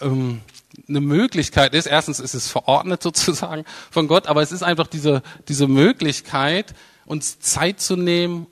ähm, 0.00 0.40
eine 0.88 1.00
Möglichkeit 1.00 1.74
ist. 1.74 1.86
Erstens 1.86 2.20
ist 2.20 2.34
es 2.34 2.48
verordnet 2.48 3.02
sozusagen 3.02 3.64
von 3.90 4.08
Gott, 4.08 4.26
aber 4.26 4.42
es 4.42 4.52
ist 4.52 4.62
einfach 4.62 4.86
diese, 4.86 5.22
diese 5.48 5.66
Möglichkeit, 5.66 6.74
uns 7.06 7.40
Zeit 7.40 7.80
zu 7.80 7.96
nehmen 7.96 8.46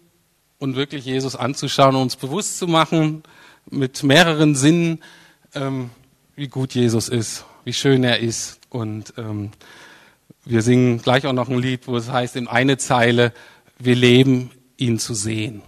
und 0.59 0.77
wirklich 0.77 1.05
Jesus 1.05 1.37
anzuschauen 1.37 1.95
und 1.95 2.03
uns 2.03 2.17
bewusst 2.17 2.59
zu 2.59 2.67
machen 2.67 3.23
mit 3.71 4.03
mehreren 4.03 4.55
Sinnen, 4.55 5.03
ähm, 5.55 5.91
wie 6.35 6.49
gut 6.49 6.75
Jesus 6.75 7.09
ist, 7.09 7.45
wie 7.65 7.73
schön 7.73 8.05
er 8.05 8.21
ist. 8.21 8.61
Und 8.71 9.15
ähm, 9.17 9.51
wir 10.45 10.63
singen 10.63 11.03
gleich 11.03 11.27
auch 11.27 11.33
noch 11.33 11.49
ein 11.49 11.59
Lied, 11.59 11.87
wo 11.87 11.97
es 11.97 12.11
heißt 12.11 12.37
in 12.37 12.49
eine 12.49 12.79
Zeile, 12.79 13.33
wir 13.79 13.95
leben, 13.95 14.51
ihn 14.77 14.99
zu 14.99 15.15
sehen. 15.15 15.63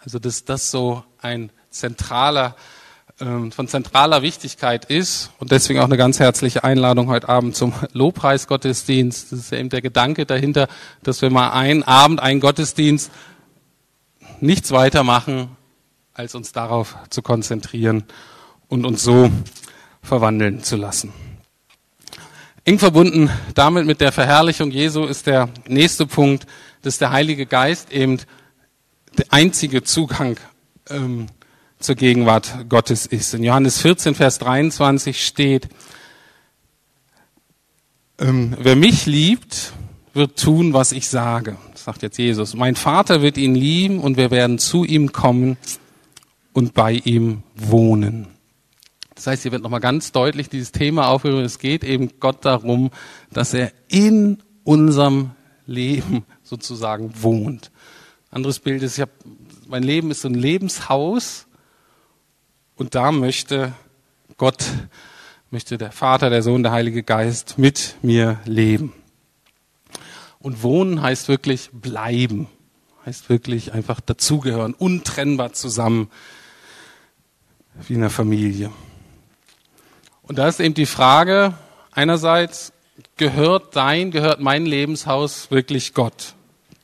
Also 0.00 0.18
dass 0.18 0.44
das 0.44 0.70
so 0.70 1.04
ein 1.20 1.50
zentraler 1.70 2.56
ähm, 3.20 3.52
von 3.52 3.68
zentraler 3.68 4.22
Wichtigkeit 4.22 4.86
ist 4.86 5.30
und 5.38 5.50
deswegen 5.50 5.80
auch 5.80 5.84
eine 5.84 5.98
ganz 5.98 6.18
herzliche 6.18 6.64
Einladung 6.64 7.08
heute 7.08 7.28
Abend 7.28 7.54
zum 7.54 7.74
Lobpreisgottesdienst. 7.92 9.32
Das 9.32 9.38
ist 9.38 9.52
eben 9.52 9.68
der 9.68 9.82
Gedanke 9.82 10.24
dahinter, 10.24 10.68
dass 11.02 11.20
wir 11.20 11.30
mal 11.30 11.50
einen 11.50 11.82
Abend, 11.82 12.20
einen 12.20 12.40
Gottesdienst 12.40 13.10
nichts 14.40 14.70
weiter 14.70 15.04
machen, 15.04 15.56
als 16.14 16.34
uns 16.34 16.52
darauf 16.52 16.96
zu 17.10 17.20
konzentrieren 17.20 18.04
und 18.68 18.86
uns 18.86 19.02
so 19.02 19.30
verwandeln 20.02 20.62
zu 20.62 20.76
lassen. 20.76 21.12
Eng 22.64 22.78
verbunden 22.78 23.30
damit 23.54 23.86
mit 23.86 24.00
der 24.00 24.12
Verherrlichung 24.12 24.70
Jesu 24.70 25.04
ist 25.04 25.26
der 25.26 25.48
nächste 25.66 26.06
Punkt, 26.06 26.46
dass 26.82 26.98
der 26.98 27.10
Heilige 27.10 27.44
Geist 27.44 27.92
eben 27.92 28.18
der 29.18 29.26
einzige 29.30 29.82
Zugang 29.82 30.38
ähm, 30.88 31.26
zur 31.78 31.94
Gegenwart 31.94 32.68
Gottes 32.68 33.06
ist. 33.06 33.34
In 33.34 33.42
Johannes 33.42 33.78
14, 33.78 34.14
Vers 34.14 34.38
23 34.38 35.24
steht, 35.24 35.68
ähm, 38.18 38.56
wer 38.58 38.76
mich 38.76 39.06
liebt, 39.06 39.72
wird 40.12 40.38
tun, 40.38 40.72
was 40.72 40.92
ich 40.92 41.08
sage, 41.08 41.56
sagt 41.74 42.02
jetzt 42.02 42.18
Jesus. 42.18 42.54
Mein 42.54 42.76
Vater 42.76 43.22
wird 43.22 43.38
ihn 43.38 43.54
lieben 43.54 44.00
und 44.00 44.16
wir 44.16 44.30
werden 44.30 44.58
zu 44.58 44.84
ihm 44.84 45.12
kommen 45.12 45.56
und 46.52 46.74
bei 46.74 46.92
ihm 46.92 47.42
wohnen. 47.54 48.26
Das 49.14 49.26
heißt, 49.26 49.42
hier 49.42 49.52
wird 49.52 49.62
nochmal 49.62 49.80
ganz 49.80 50.12
deutlich 50.12 50.48
dieses 50.48 50.72
Thema 50.72 51.08
aufgerufen. 51.08 51.44
Es 51.44 51.58
geht 51.58 51.84
eben 51.84 52.10
Gott 52.20 52.44
darum, 52.44 52.90
dass 53.32 53.54
er 53.54 53.72
in 53.88 54.42
unserem 54.64 55.32
Leben 55.66 56.24
sozusagen 56.42 57.12
wohnt. 57.22 57.70
Anderes 58.30 58.60
Bild 58.60 58.82
ist, 58.82 58.96
ich 58.96 59.02
hab, 59.02 59.10
mein 59.66 59.82
Leben 59.82 60.10
ist 60.12 60.22
so 60.22 60.28
ein 60.28 60.34
Lebenshaus 60.34 61.46
und 62.76 62.94
da 62.94 63.10
möchte 63.10 63.72
Gott, 64.36 64.64
möchte 65.50 65.78
der 65.78 65.90
Vater, 65.90 66.30
der 66.30 66.42
Sohn, 66.42 66.62
der 66.62 66.70
Heilige 66.70 67.02
Geist 67.02 67.58
mit 67.58 67.96
mir 68.02 68.38
leben. 68.44 68.92
Und 70.38 70.62
wohnen 70.62 71.02
heißt 71.02 71.26
wirklich 71.26 71.70
bleiben, 71.72 72.46
heißt 73.04 73.28
wirklich 73.28 73.72
einfach 73.72 74.00
dazugehören, 74.00 74.74
untrennbar 74.74 75.52
zusammen, 75.52 76.08
wie 77.88 77.94
in 77.94 78.00
einer 78.00 78.10
Familie. 78.10 78.70
Und 80.22 80.38
da 80.38 80.46
ist 80.46 80.60
eben 80.60 80.74
die 80.74 80.86
Frage, 80.86 81.54
einerseits, 81.90 82.72
gehört 83.16 83.74
dein, 83.74 84.12
gehört 84.12 84.40
mein 84.40 84.66
Lebenshaus 84.66 85.50
wirklich 85.50 85.94
Gott? 85.94 86.34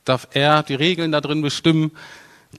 Darf 0.07 0.27
er 0.31 0.63
die 0.63 0.75
Regeln 0.75 1.11
da 1.11 1.21
drin 1.21 1.41
bestimmen? 1.41 1.91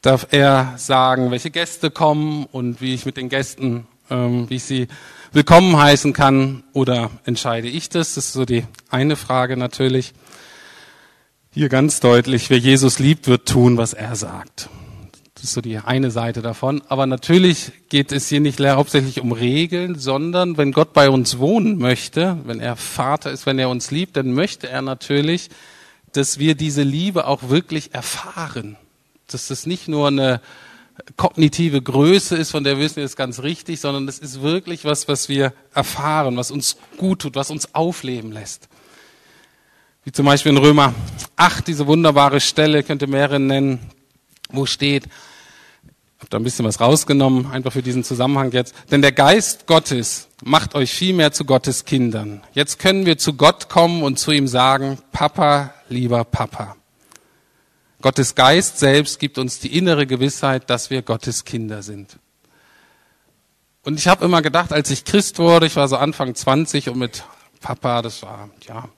darf 0.02 0.28
er 0.30 0.74
sagen, 0.76 1.30
welche 1.30 1.50
Gäste 1.50 1.90
kommen 1.90 2.46
und 2.52 2.80
wie 2.80 2.94
ich 2.94 3.06
mit 3.06 3.16
den 3.16 3.28
Gästen, 3.28 3.86
ähm, 4.10 4.48
wie 4.48 4.56
ich 4.56 4.64
sie 4.64 4.88
willkommen 5.32 5.76
heißen 5.76 6.12
kann 6.12 6.62
oder 6.72 7.10
entscheide 7.24 7.68
ich 7.68 7.88
das? 7.88 8.14
Das 8.14 8.26
ist 8.26 8.32
so 8.32 8.44
die 8.44 8.64
eine 8.90 9.16
Frage 9.16 9.56
natürlich. 9.56 10.14
Hier 11.50 11.68
ganz 11.68 12.00
deutlich, 12.00 12.50
wer 12.50 12.58
Jesus 12.58 12.98
liebt, 12.98 13.26
wird 13.26 13.48
tun, 13.48 13.76
was 13.76 13.92
er 13.92 14.14
sagt. 14.14 14.68
Das 15.34 15.44
ist 15.44 15.52
so 15.52 15.60
die 15.60 15.78
eine 15.78 16.10
Seite 16.10 16.42
davon. 16.42 16.82
Aber 16.88 17.06
natürlich 17.06 17.72
geht 17.88 18.12
es 18.12 18.28
hier 18.28 18.40
nicht 18.40 18.60
hauptsächlich 18.60 19.20
um 19.20 19.32
Regeln, 19.32 19.98
sondern 19.98 20.56
wenn 20.56 20.72
Gott 20.72 20.92
bei 20.92 21.10
uns 21.10 21.38
wohnen 21.38 21.78
möchte, 21.78 22.38
wenn 22.44 22.60
er 22.60 22.76
Vater 22.76 23.30
ist, 23.30 23.46
wenn 23.46 23.58
er 23.58 23.68
uns 23.68 23.90
liebt, 23.90 24.16
dann 24.16 24.32
möchte 24.32 24.68
er 24.68 24.82
natürlich, 24.82 25.48
dass 26.12 26.38
wir 26.38 26.54
diese 26.54 26.82
Liebe 26.82 27.26
auch 27.26 27.48
wirklich 27.48 27.94
erfahren 27.94 28.76
dass 29.28 29.48
das 29.48 29.66
nicht 29.66 29.88
nur 29.88 30.08
eine 30.08 30.40
kognitive 31.16 31.80
Größe 31.80 32.36
ist, 32.36 32.50
von 32.50 32.64
der 32.64 32.76
wir 32.76 32.84
wissen, 32.84 33.00
das 33.00 33.12
ist 33.12 33.16
ganz 33.16 33.42
richtig, 33.42 33.80
sondern 33.80 34.06
das 34.06 34.18
ist 34.18 34.42
wirklich 34.42 34.84
was, 34.84 35.06
was 35.06 35.28
wir 35.28 35.52
erfahren, 35.72 36.36
was 36.36 36.50
uns 36.50 36.76
gut 36.96 37.20
tut, 37.20 37.36
was 37.36 37.50
uns 37.50 37.74
aufleben 37.74 38.32
lässt. 38.32 38.68
Wie 40.04 40.12
zum 40.12 40.26
Beispiel 40.26 40.50
in 40.52 40.58
Römer 40.58 40.94
8, 41.36 41.68
diese 41.68 41.86
wunderbare 41.86 42.40
Stelle, 42.40 42.82
könnte 42.82 43.06
mehrere 43.06 43.38
nennen, 43.38 43.78
wo 44.50 44.66
steht, 44.66 45.04
habe 46.18 46.30
da 46.30 46.36
ein 46.38 46.42
bisschen 46.42 46.64
was 46.64 46.80
rausgenommen, 46.80 47.50
einfach 47.50 47.72
für 47.72 47.82
diesen 47.82 48.02
Zusammenhang 48.02 48.50
jetzt. 48.52 48.74
Denn 48.90 49.02
der 49.02 49.12
Geist 49.12 49.66
Gottes 49.66 50.28
macht 50.42 50.74
euch 50.74 50.92
viel 50.92 51.14
mehr 51.14 51.32
zu 51.32 51.44
Gottes 51.44 51.84
Kindern. 51.84 52.42
Jetzt 52.54 52.78
können 52.78 53.06
wir 53.06 53.18
zu 53.18 53.34
Gott 53.34 53.68
kommen 53.68 54.02
und 54.02 54.18
zu 54.18 54.32
ihm 54.32 54.48
sagen, 54.48 54.98
Papa, 55.12 55.74
lieber 55.88 56.24
Papa. 56.24 56.76
Gottes 58.02 58.34
Geist 58.34 58.78
selbst 58.78 59.18
gibt 59.18 59.38
uns 59.38 59.58
die 59.58 59.76
innere 59.76 60.06
Gewissheit, 60.06 60.70
dass 60.70 60.90
wir 60.90 61.02
Gottes 61.02 61.44
Kinder 61.44 61.82
sind. 61.82 62.18
Und 63.84 63.98
ich 63.98 64.08
habe 64.08 64.24
immer 64.24 64.42
gedacht, 64.42 64.72
als 64.72 64.90
ich 64.90 65.04
Christ 65.04 65.38
wurde, 65.38 65.66
ich 65.66 65.76
war 65.76 65.88
so 65.88 65.96
Anfang 65.96 66.34
20 66.34 66.90
und 66.90 66.98
mit 66.98 67.24
Papa, 67.60 68.02
das 68.02 68.22
war, 68.22 68.50
ja, 68.66 68.88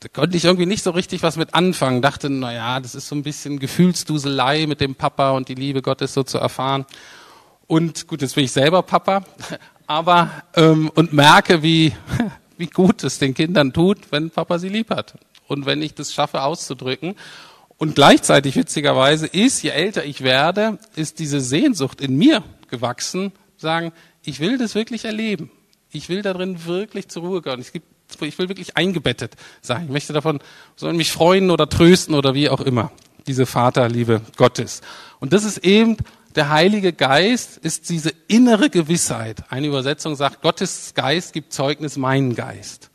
da 0.00 0.08
konnte 0.08 0.36
ich 0.36 0.44
irgendwie 0.44 0.66
nicht 0.66 0.82
so 0.82 0.90
richtig 0.90 1.22
was 1.22 1.36
mit 1.36 1.54
anfangen. 1.54 2.02
Dachte, 2.02 2.28
na 2.30 2.52
ja, 2.52 2.80
das 2.80 2.94
ist 2.94 3.08
so 3.08 3.14
ein 3.14 3.22
bisschen 3.22 3.58
Gefühlsduselei 3.58 4.66
mit 4.66 4.80
dem 4.80 4.94
Papa 4.94 5.30
und 5.30 5.48
die 5.48 5.54
Liebe 5.54 5.82
Gottes 5.82 6.14
so 6.14 6.22
zu 6.22 6.38
erfahren. 6.38 6.86
Und 7.66 8.08
gut, 8.08 8.22
jetzt 8.22 8.34
bin 8.34 8.44
ich 8.44 8.52
selber 8.52 8.82
Papa, 8.82 9.24
aber 9.86 10.30
ähm, 10.54 10.90
und 10.94 11.12
merke, 11.12 11.62
wie 11.62 11.92
wie 12.62 12.68
gut 12.68 13.02
es 13.02 13.18
den 13.18 13.34
Kindern 13.34 13.72
tut, 13.72 13.98
wenn 14.10 14.30
Papa 14.30 14.58
sie 14.58 14.68
lieb 14.68 14.90
hat 14.90 15.14
und 15.48 15.66
wenn 15.66 15.82
ich 15.82 15.94
das 15.94 16.14
schaffe 16.14 16.42
auszudrücken. 16.42 17.16
Und 17.76 17.96
gleichzeitig, 17.96 18.54
witzigerweise, 18.54 19.26
ist, 19.26 19.62
je 19.62 19.70
älter 19.70 20.04
ich 20.04 20.22
werde, 20.22 20.78
ist 20.94 21.18
diese 21.18 21.40
Sehnsucht 21.40 22.00
in 22.00 22.16
mir 22.16 22.44
gewachsen, 22.70 23.32
sagen, 23.56 23.92
ich 24.24 24.38
will 24.38 24.58
das 24.58 24.76
wirklich 24.76 25.04
erleben. 25.04 25.50
Ich 25.90 26.08
will 26.08 26.22
darin 26.22 26.64
wirklich 26.64 27.08
zur 27.08 27.22
Ruhe 27.24 27.42
gehen. 27.42 27.64
Ich 28.20 28.38
will 28.38 28.48
wirklich 28.48 28.76
eingebettet 28.76 29.34
sein. 29.60 29.84
Ich 29.86 29.90
möchte 29.90 30.12
davon, 30.12 30.40
sollen 30.76 30.96
mich 30.96 31.12
freuen 31.12 31.50
oder 31.50 31.68
trösten 31.68 32.14
oder 32.14 32.34
wie 32.34 32.48
auch 32.48 32.60
immer. 32.60 32.92
Diese 33.26 33.46
Vaterliebe 33.46 34.20
Gottes. 34.36 34.80
Und 35.20 35.32
das 35.32 35.44
ist 35.44 35.58
eben 35.58 35.96
der 36.34 36.48
Heilige 36.48 36.92
Geist 36.92 37.58
ist 37.58 37.90
diese 37.90 38.12
innere 38.26 38.70
Gewissheit. 38.70 39.44
Eine 39.50 39.66
Übersetzung 39.66 40.16
sagt, 40.16 40.40
Gottes 40.40 40.94
Geist 40.94 41.32
gibt 41.32 41.52
Zeugnis 41.52 41.96
meinen 41.96 42.34
Geist. 42.34 42.90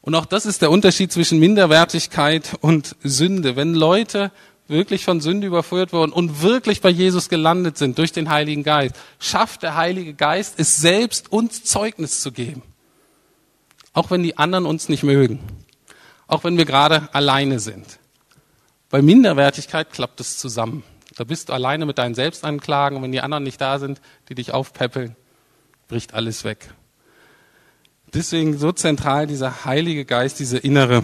Und 0.00 0.14
auch 0.14 0.26
das 0.26 0.46
ist 0.46 0.62
der 0.62 0.70
Unterschied 0.70 1.12
zwischen 1.12 1.38
Minderwertigkeit 1.38 2.56
und 2.60 2.96
Sünde. 3.02 3.56
Wenn 3.56 3.74
Leute 3.74 4.32
wirklich 4.68 5.04
von 5.04 5.20
Sünde 5.20 5.46
überführt 5.46 5.92
wurden 5.92 6.12
und 6.12 6.42
wirklich 6.42 6.80
bei 6.80 6.90
Jesus 6.90 7.28
gelandet 7.28 7.78
sind 7.78 7.98
durch 7.98 8.12
den 8.12 8.30
Heiligen 8.30 8.62
Geist, 8.62 8.96
schafft 9.18 9.62
der 9.62 9.76
Heilige 9.76 10.14
Geist 10.14 10.54
es 10.58 10.76
selbst, 10.76 11.30
uns 11.30 11.62
Zeugnis 11.64 12.20
zu 12.20 12.32
geben. 12.32 12.62
Auch 13.96 14.12
wenn 14.12 14.22
die 14.22 14.38
anderen 14.38 14.64
uns 14.64 14.88
nicht 14.88 15.02
mögen. 15.02 15.40
Auch 16.28 16.44
wenn 16.44 16.56
wir 16.56 16.64
gerade 16.64 17.08
alleine 17.12 17.58
sind. 17.58 17.98
Bei 18.90 19.02
Minderwertigkeit 19.02 19.92
klappt 19.92 20.20
es 20.20 20.38
zusammen. 20.38 20.84
Da 21.16 21.24
bist 21.24 21.48
du 21.48 21.52
alleine 21.52 21.86
mit 21.86 21.98
deinen 21.98 22.14
Selbstanklagen 22.14 22.96
und 22.96 23.02
wenn 23.02 23.12
die 23.12 23.20
anderen 23.20 23.42
nicht 23.42 23.60
da 23.60 23.80
sind, 23.80 24.00
die 24.28 24.36
dich 24.36 24.52
aufpäppeln, 24.52 25.16
bricht 25.88 26.14
alles 26.14 26.44
weg 26.44 26.68
deswegen 28.16 28.58
so 28.58 28.72
zentral 28.72 29.26
dieser 29.26 29.64
Heilige 29.64 30.04
Geist, 30.04 30.38
diese 30.38 30.58
innere 30.58 31.02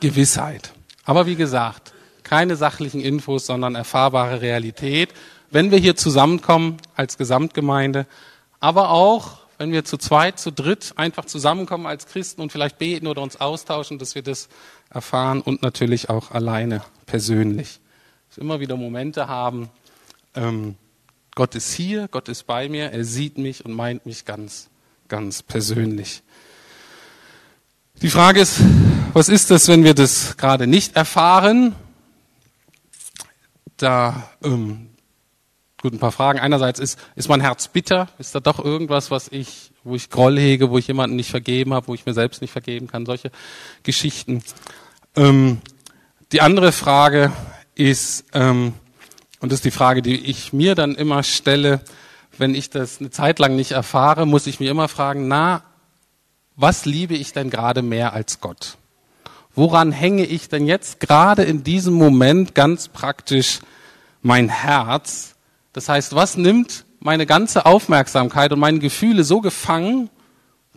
Gewissheit. 0.00 0.72
Aber 1.04 1.26
wie 1.26 1.36
gesagt, 1.36 1.92
keine 2.22 2.56
sachlichen 2.56 3.00
Infos, 3.00 3.46
sondern 3.46 3.74
erfahrbare 3.74 4.40
Realität, 4.42 5.10
wenn 5.50 5.70
wir 5.70 5.78
hier 5.78 5.96
zusammenkommen 5.96 6.76
als 6.94 7.16
Gesamtgemeinde, 7.16 8.06
aber 8.60 8.90
auch, 8.90 9.38
wenn 9.58 9.72
wir 9.72 9.84
zu 9.84 9.98
zweit, 9.98 10.38
zu 10.38 10.50
dritt 10.50 10.94
einfach 10.96 11.24
zusammenkommen 11.24 11.86
als 11.86 12.06
Christen 12.06 12.40
und 12.40 12.52
vielleicht 12.52 12.78
beten 12.78 13.06
oder 13.06 13.22
uns 13.22 13.40
austauschen, 13.40 13.98
dass 13.98 14.14
wir 14.14 14.22
das 14.22 14.48
erfahren 14.88 15.40
und 15.40 15.62
natürlich 15.62 16.08
auch 16.08 16.30
alleine 16.30 16.82
persönlich. 17.06 17.80
Dass 18.28 18.38
wir 18.38 18.44
immer 18.44 18.60
wieder 18.60 18.76
Momente 18.76 19.28
haben, 19.28 19.68
ähm, 20.34 20.76
Gott 21.34 21.54
ist 21.54 21.72
hier, 21.72 22.08
Gott 22.08 22.28
ist 22.28 22.46
bei 22.46 22.68
mir, 22.68 22.90
er 22.92 23.04
sieht 23.04 23.38
mich 23.38 23.64
und 23.64 23.72
meint 23.72 24.06
mich 24.06 24.24
ganz 24.24 24.70
ganz 25.08 25.42
persönlich. 25.42 26.22
Die 28.02 28.10
Frage 28.10 28.40
ist, 28.40 28.60
was 29.12 29.28
ist 29.28 29.50
das, 29.50 29.66
wenn 29.66 29.82
wir 29.82 29.94
das 29.94 30.36
gerade 30.36 30.66
nicht 30.66 30.94
erfahren? 30.94 31.74
Da 33.76 34.30
ähm, 34.42 34.90
gut, 35.80 35.92
ein 35.92 35.98
paar 35.98 36.12
Fragen. 36.12 36.38
Einerseits 36.38 36.80
ist, 36.80 36.98
ist 37.14 37.28
mein 37.28 37.40
Herz 37.40 37.68
bitter? 37.68 38.08
Ist 38.18 38.34
da 38.34 38.40
doch 38.40 38.62
irgendwas, 38.64 39.10
was 39.10 39.28
ich, 39.28 39.70
wo 39.84 39.94
ich 39.94 40.10
Groll 40.10 40.38
hege, 40.38 40.70
wo 40.70 40.78
ich 40.78 40.88
jemanden 40.88 41.16
nicht 41.16 41.30
vergeben 41.30 41.74
habe, 41.74 41.88
wo 41.88 41.94
ich 41.94 42.06
mir 42.06 42.14
selbst 42.14 42.42
nicht 42.42 42.50
vergeben 42.50 42.88
kann? 42.88 43.06
Solche 43.06 43.30
Geschichten. 43.82 44.42
Ähm, 45.16 45.60
die 46.32 46.40
andere 46.40 46.72
Frage 46.72 47.32
ist, 47.74 48.24
ähm, 48.34 48.74
und 49.40 49.52
das 49.52 49.58
ist 49.58 49.64
die 49.64 49.70
Frage, 49.70 50.02
die 50.02 50.16
ich 50.16 50.52
mir 50.52 50.74
dann 50.74 50.94
immer 50.94 51.22
stelle, 51.22 51.80
wenn 52.36 52.54
ich 52.54 52.70
das 52.70 53.00
eine 53.00 53.10
Zeit 53.10 53.38
lang 53.38 53.56
nicht 53.56 53.72
erfahre, 53.72 54.26
muss 54.26 54.46
ich 54.46 54.60
mir 54.60 54.70
immer 54.70 54.88
fragen, 54.88 55.28
na, 55.28 55.62
was 56.56 56.84
liebe 56.84 57.14
ich 57.14 57.32
denn 57.32 57.50
gerade 57.50 57.82
mehr 57.82 58.12
als 58.12 58.40
Gott? 58.40 58.78
Woran 59.54 59.92
hänge 59.92 60.24
ich 60.24 60.48
denn 60.48 60.66
jetzt 60.66 61.00
gerade 61.00 61.42
in 61.44 61.64
diesem 61.64 61.94
Moment 61.94 62.54
ganz 62.54 62.88
praktisch 62.88 63.60
mein 64.22 64.48
Herz? 64.48 65.36
Das 65.78 65.88
heißt, 65.88 66.16
was 66.16 66.36
nimmt 66.36 66.86
meine 66.98 67.24
ganze 67.24 67.64
Aufmerksamkeit 67.64 68.52
und 68.52 68.58
meine 68.58 68.80
Gefühle 68.80 69.22
so 69.22 69.40
gefangen, 69.40 70.10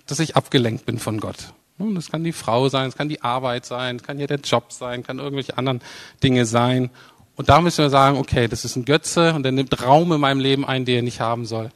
dass 0.06 0.20
ich 0.20 0.36
abgelenkt 0.36 0.86
bin 0.86 1.00
von 1.00 1.20
Gott? 1.20 1.56
Das 1.80 2.12
kann 2.12 2.24
die 2.24 2.32
Frau 2.32 2.70
sein, 2.70 2.88
es 2.88 2.96
kann 2.96 3.10
die 3.10 3.24
Arbeit 3.24 3.66
sein, 3.66 3.96
es 3.96 4.04
kann 4.04 4.20
hier 4.20 4.28
der 4.28 4.42
Job 4.42 4.72
sein, 4.72 5.02
kann 5.02 5.18
irgendwelche 5.18 5.58
anderen 5.58 5.82
Dinge 6.22 6.46
sein. 6.46 6.92
Und 7.36 7.50
da 7.50 7.62
müssen 7.62 7.84
wir 7.84 7.90
sagen, 7.90 8.20
okay, 8.20 8.48
das 8.48 8.64
ist 8.64 8.76
ein 8.76 8.86
Götze 8.86 9.34
und 9.34 9.42
der 9.42 9.52
nimmt 9.52 9.82
Raum 9.82 10.12
in 10.12 10.22
meinem 10.22 10.40
Leben 10.40 10.68
ein, 10.68 10.86
den 10.86 10.98
er 10.98 11.02
nicht 11.02 11.20
haben 11.20 11.48
soll. 11.48 11.72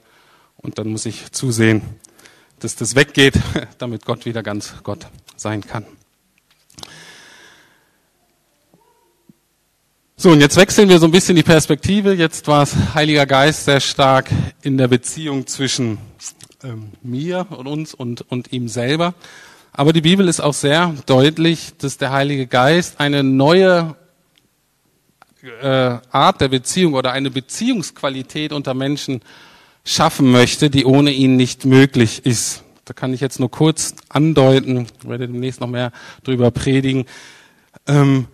Und 0.58 0.78
dann 0.78 0.90
muss 0.90 1.08
ich 1.08 1.32
zusehen, 1.32 1.82
dass 2.60 2.76
das 2.76 2.94
weggeht, 2.94 3.40
damit 3.80 4.06
Gott 4.06 4.28
wieder 4.28 4.44
ganz 4.44 4.76
Gott 4.84 5.08
sein 5.36 5.62
kann. 5.62 5.88
So, 10.18 10.32
und 10.32 10.40
jetzt 10.40 10.56
wechseln 10.56 10.88
wir 10.88 10.98
so 10.98 11.08
ein 11.08 11.12
bisschen 11.12 11.36
die 11.36 11.44
Perspektive. 11.44 12.14
Jetzt 12.14 12.48
war 12.48 12.64
es 12.64 12.74
Heiliger 12.94 13.26
Geist 13.26 13.66
sehr 13.66 13.82
stark 13.82 14.30
in 14.62 14.78
der 14.78 14.88
Beziehung 14.88 15.46
zwischen 15.46 15.98
ähm, 16.64 16.94
mir 17.04 17.48
und 17.50 17.68
uns 17.68 17.94
und, 17.94 18.22
und 18.32 18.54
ihm 18.54 18.70
selber. 18.70 19.14
Aber 19.74 19.92
die 19.92 20.00
Bibel 20.00 20.30
ist 20.30 20.40
auch 20.40 20.54
sehr 20.54 20.94
deutlich, 21.06 21.74
dass 21.80 21.98
der 21.98 22.14
Heilige 22.14 22.48
Geist 22.48 23.02
eine 23.02 23.24
neue 23.24 23.98
äh, 25.62 25.98
Art 26.10 26.40
der 26.40 26.48
Beziehung 26.48 26.94
oder 26.94 27.12
eine 27.12 27.30
Beziehungsqualität 27.30 28.54
unter 28.54 28.74
Menschen 28.74 29.22
schaffen 29.84 30.32
möchte, 30.32 30.70
die 30.70 30.86
ohne 30.86 31.12
ihn 31.12 31.36
nicht 31.36 31.66
möglich 31.66 32.26
ist. 32.26 32.64
Da 32.86 32.94
kann 32.94 33.14
ich 33.14 33.20
jetzt 33.20 33.42
nur 33.42 33.52
kurz 33.52 33.96
andeuten, 34.08 34.88
werde 35.04 35.28
demnächst 35.28 35.60
noch 35.60 35.68
mehr 35.68 35.92
drüber 36.24 36.52
predigen. 36.52 37.06
Ähm, 37.86 38.28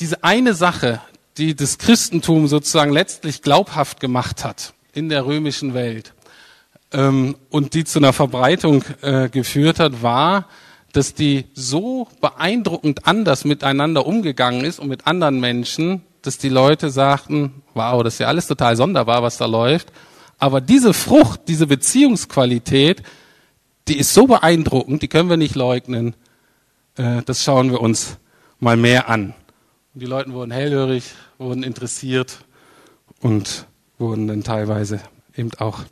diese 0.00 0.24
eine 0.24 0.54
Sache, 0.54 1.00
die 1.36 1.54
das 1.54 1.78
Christentum 1.78 2.46
sozusagen 2.46 2.92
letztlich 2.92 3.42
glaubhaft 3.42 4.00
gemacht 4.00 4.44
hat 4.44 4.74
in 4.92 5.08
der 5.08 5.26
römischen 5.26 5.74
Welt 5.74 6.12
ähm, 6.92 7.36
und 7.50 7.74
die 7.74 7.84
zu 7.84 7.98
einer 7.98 8.12
Verbreitung 8.12 8.84
äh, 9.02 9.28
geführt 9.28 9.80
hat, 9.80 10.02
war, 10.02 10.48
dass 10.92 11.12
die 11.12 11.46
so 11.54 12.08
beeindruckend 12.20 13.06
anders 13.06 13.44
miteinander 13.44 14.06
umgegangen 14.06 14.64
ist 14.64 14.78
und 14.78 14.88
mit 14.88 15.06
anderen 15.06 15.40
Menschen, 15.40 16.02
dass 16.22 16.38
die 16.38 16.48
Leute 16.48 16.88
sagten, 16.88 17.62
wow, 17.74 18.02
das 18.02 18.14
ist 18.14 18.20
ja 18.20 18.28
alles 18.28 18.46
total 18.46 18.76
sonderbar, 18.76 19.22
was 19.22 19.36
da 19.36 19.46
läuft. 19.46 19.92
Aber 20.38 20.60
diese 20.60 20.94
Frucht, 20.94 21.42
diese 21.48 21.66
Beziehungsqualität, 21.66 23.02
die 23.88 23.98
ist 23.98 24.14
so 24.14 24.26
beeindruckend, 24.26 25.02
die 25.02 25.08
können 25.08 25.28
wir 25.28 25.36
nicht 25.36 25.56
leugnen. 25.56 26.14
Äh, 26.96 27.22
das 27.26 27.42
schauen 27.42 27.72
wir 27.72 27.80
uns 27.80 28.16
mal 28.60 28.76
mehr 28.76 29.08
an. 29.08 29.34
Und 29.94 30.00
die 30.00 30.06
Leute 30.06 30.32
wurden 30.32 30.50
hellhörig, 30.50 31.12
wurden 31.38 31.62
interessiert 31.62 32.38
und 33.20 33.66
wurden 33.96 34.26
dann 34.26 34.42
teilweise 34.42 35.00
eben 35.36 35.52
auch 35.58 35.84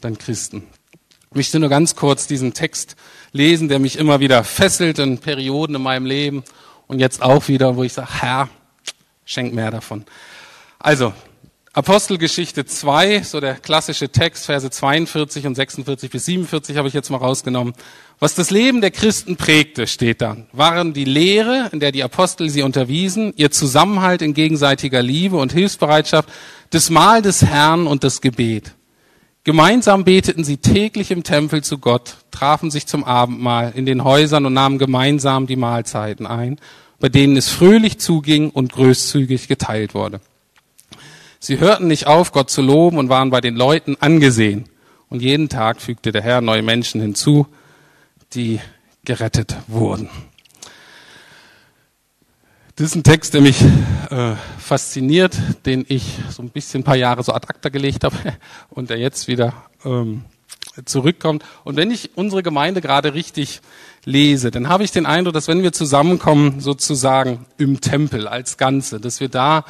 dann 0.00 0.16
Christen. 0.16 0.62
Ich 1.28 1.36
möchte 1.36 1.60
nur 1.60 1.68
ganz 1.68 1.94
kurz 1.94 2.26
diesen 2.26 2.54
Text 2.54 2.96
lesen, 3.32 3.68
der 3.68 3.78
mich 3.78 3.98
immer 3.98 4.20
wieder 4.20 4.42
fesselt 4.42 4.98
in 4.98 5.18
Perioden 5.18 5.76
in 5.76 5.82
meinem 5.82 6.06
Leben 6.06 6.44
und 6.86 6.98
jetzt 6.98 7.20
auch 7.20 7.48
wieder, 7.48 7.76
wo 7.76 7.82
ich 7.82 7.92
sage, 7.92 8.22
Herr, 8.22 8.48
schenk 9.26 9.52
mehr 9.52 9.70
davon. 9.70 10.06
Also, 10.78 11.12
Apostelgeschichte 11.74 12.66
2, 12.66 13.22
so 13.22 13.40
der 13.40 13.54
klassische 13.54 14.10
Text, 14.10 14.44
Verse 14.44 14.68
42 14.68 15.46
und 15.46 15.54
46 15.54 16.10
bis 16.10 16.26
47 16.26 16.76
habe 16.76 16.86
ich 16.86 16.92
jetzt 16.92 17.08
mal 17.08 17.16
rausgenommen. 17.16 17.72
Was 18.18 18.34
das 18.34 18.50
Leben 18.50 18.82
der 18.82 18.90
Christen 18.90 19.36
prägte, 19.36 19.86
steht 19.86 20.20
da, 20.20 20.36
waren 20.52 20.92
die 20.92 21.06
Lehre, 21.06 21.70
in 21.72 21.80
der 21.80 21.90
die 21.90 22.04
Apostel 22.04 22.50
sie 22.50 22.60
unterwiesen, 22.60 23.32
ihr 23.36 23.50
Zusammenhalt 23.50 24.20
in 24.20 24.34
gegenseitiger 24.34 25.00
Liebe 25.00 25.38
und 25.38 25.54
Hilfsbereitschaft, 25.54 26.28
das 26.68 26.90
Mahl 26.90 27.22
des 27.22 27.42
Herrn 27.42 27.86
und 27.86 28.04
das 28.04 28.20
Gebet. 28.20 28.72
Gemeinsam 29.42 30.04
beteten 30.04 30.44
sie 30.44 30.58
täglich 30.58 31.10
im 31.10 31.22
Tempel 31.22 31.64
zu 31.64 31.78
Gott, 31.78 32.16
trafen 32.30 32.70
sich 32.70 32.86
zum 32.86 33.02
Abendmahl 33.02 33.72
in 33.74 33.86
den 33.86 34.04
Häusern 34.04 34.44
und 34.44 34.52
nahmen 34.52 34.78
gemeinsam 34.78 35.46
die 35.46 35.56
Mahlzeiten 35.56 36.26
ein, 36.26 36.60
bei 37.00 37.08
denen 37.08 37.38
es 37.38 37.48
fröhlich 37.48 37.98
zuging 37.98 38.50
und 38.50 38.74
großzügig 38.74 39.48
geteilt 39.48 39.94
wurde. 39.94 40.20
Sie 41.44 41.58
hörten 41.58 41.88
nicht 41.88 42.06
auf, 42.06 42.30
Gott 42.30 42.50
zu 42.50 42.62
loben 42.62 42.98
und 42.98 43.08
waren 43.08 43.30
bei 43.30 43.40
den 43.40 43.56
Leuten 43.56 43.96
angesehen. 43.98 44.66
Und 45.08 45.22
jeden 45.22 45.48
Tag 45.48 45.80
fügte 45.82 46.12
der 46.12 46.22
Herr 46.22 46.40
neue 46.40 46.62
Menschen 46.62 47.00
hinzu, 47.00 47.48
die 48.32 48.60
gerettet 49.04 49.56
wurden. 49.66 50.08
Das 52.76 52.86
ist 52.86 52.94
ein 52.94 53.02
Text, 53.02 53.34
der 53.34 53.40
mich 53.40 53.60
äh, 54.10 54.36
fasziniert, 54.56 55.36
den 55.66 55.84
ich 55.88 56.16
so 56.30 56.44
ein 56.44 56.50
bisschen 56.50 56.82
ein 56.82 56.84
paar 56.84 56.94
Jahre 56.94 57.24
so 57.24 57.32
ad 57.32 57.48
acta 57.48 57.70
gelegt 57.70 58.04
habe 58.04 58.16
und 58.70 58.88
der 58.88 58.98
jetzt 58.98 59.26
wieder 59.26 59.52
ähm, 59.84 60.22
zurückkommt. 60.84 61.44
Und 61.64 61.74
wenn 61.74 61.90
ich 61.90 62.16
unsere 62.16 62.44
Gemeinde 62.44 62.80
gerade 62.80 63.14
richtig 63.14 63.62
lese, 64.04 64.52
dann 64.52 64.68
habe 64.68 64.84
ich 64.84 64.92
den 64.92 65.06
Eindruck, 65.06 65.34
dass 65.34 65.48
wenn 65.48 65.64
wir 65.64 65.72
zusammenkommen, 65.72 66.60
sozusagen 66.60 67.46
im 67.58 67.80
Tempel 67.80 68.28
als 68.28 68.58
Ganze, 68.58 69.00
dass 69.00 69.18
wir 69.18 69.28
da 69.28 69.64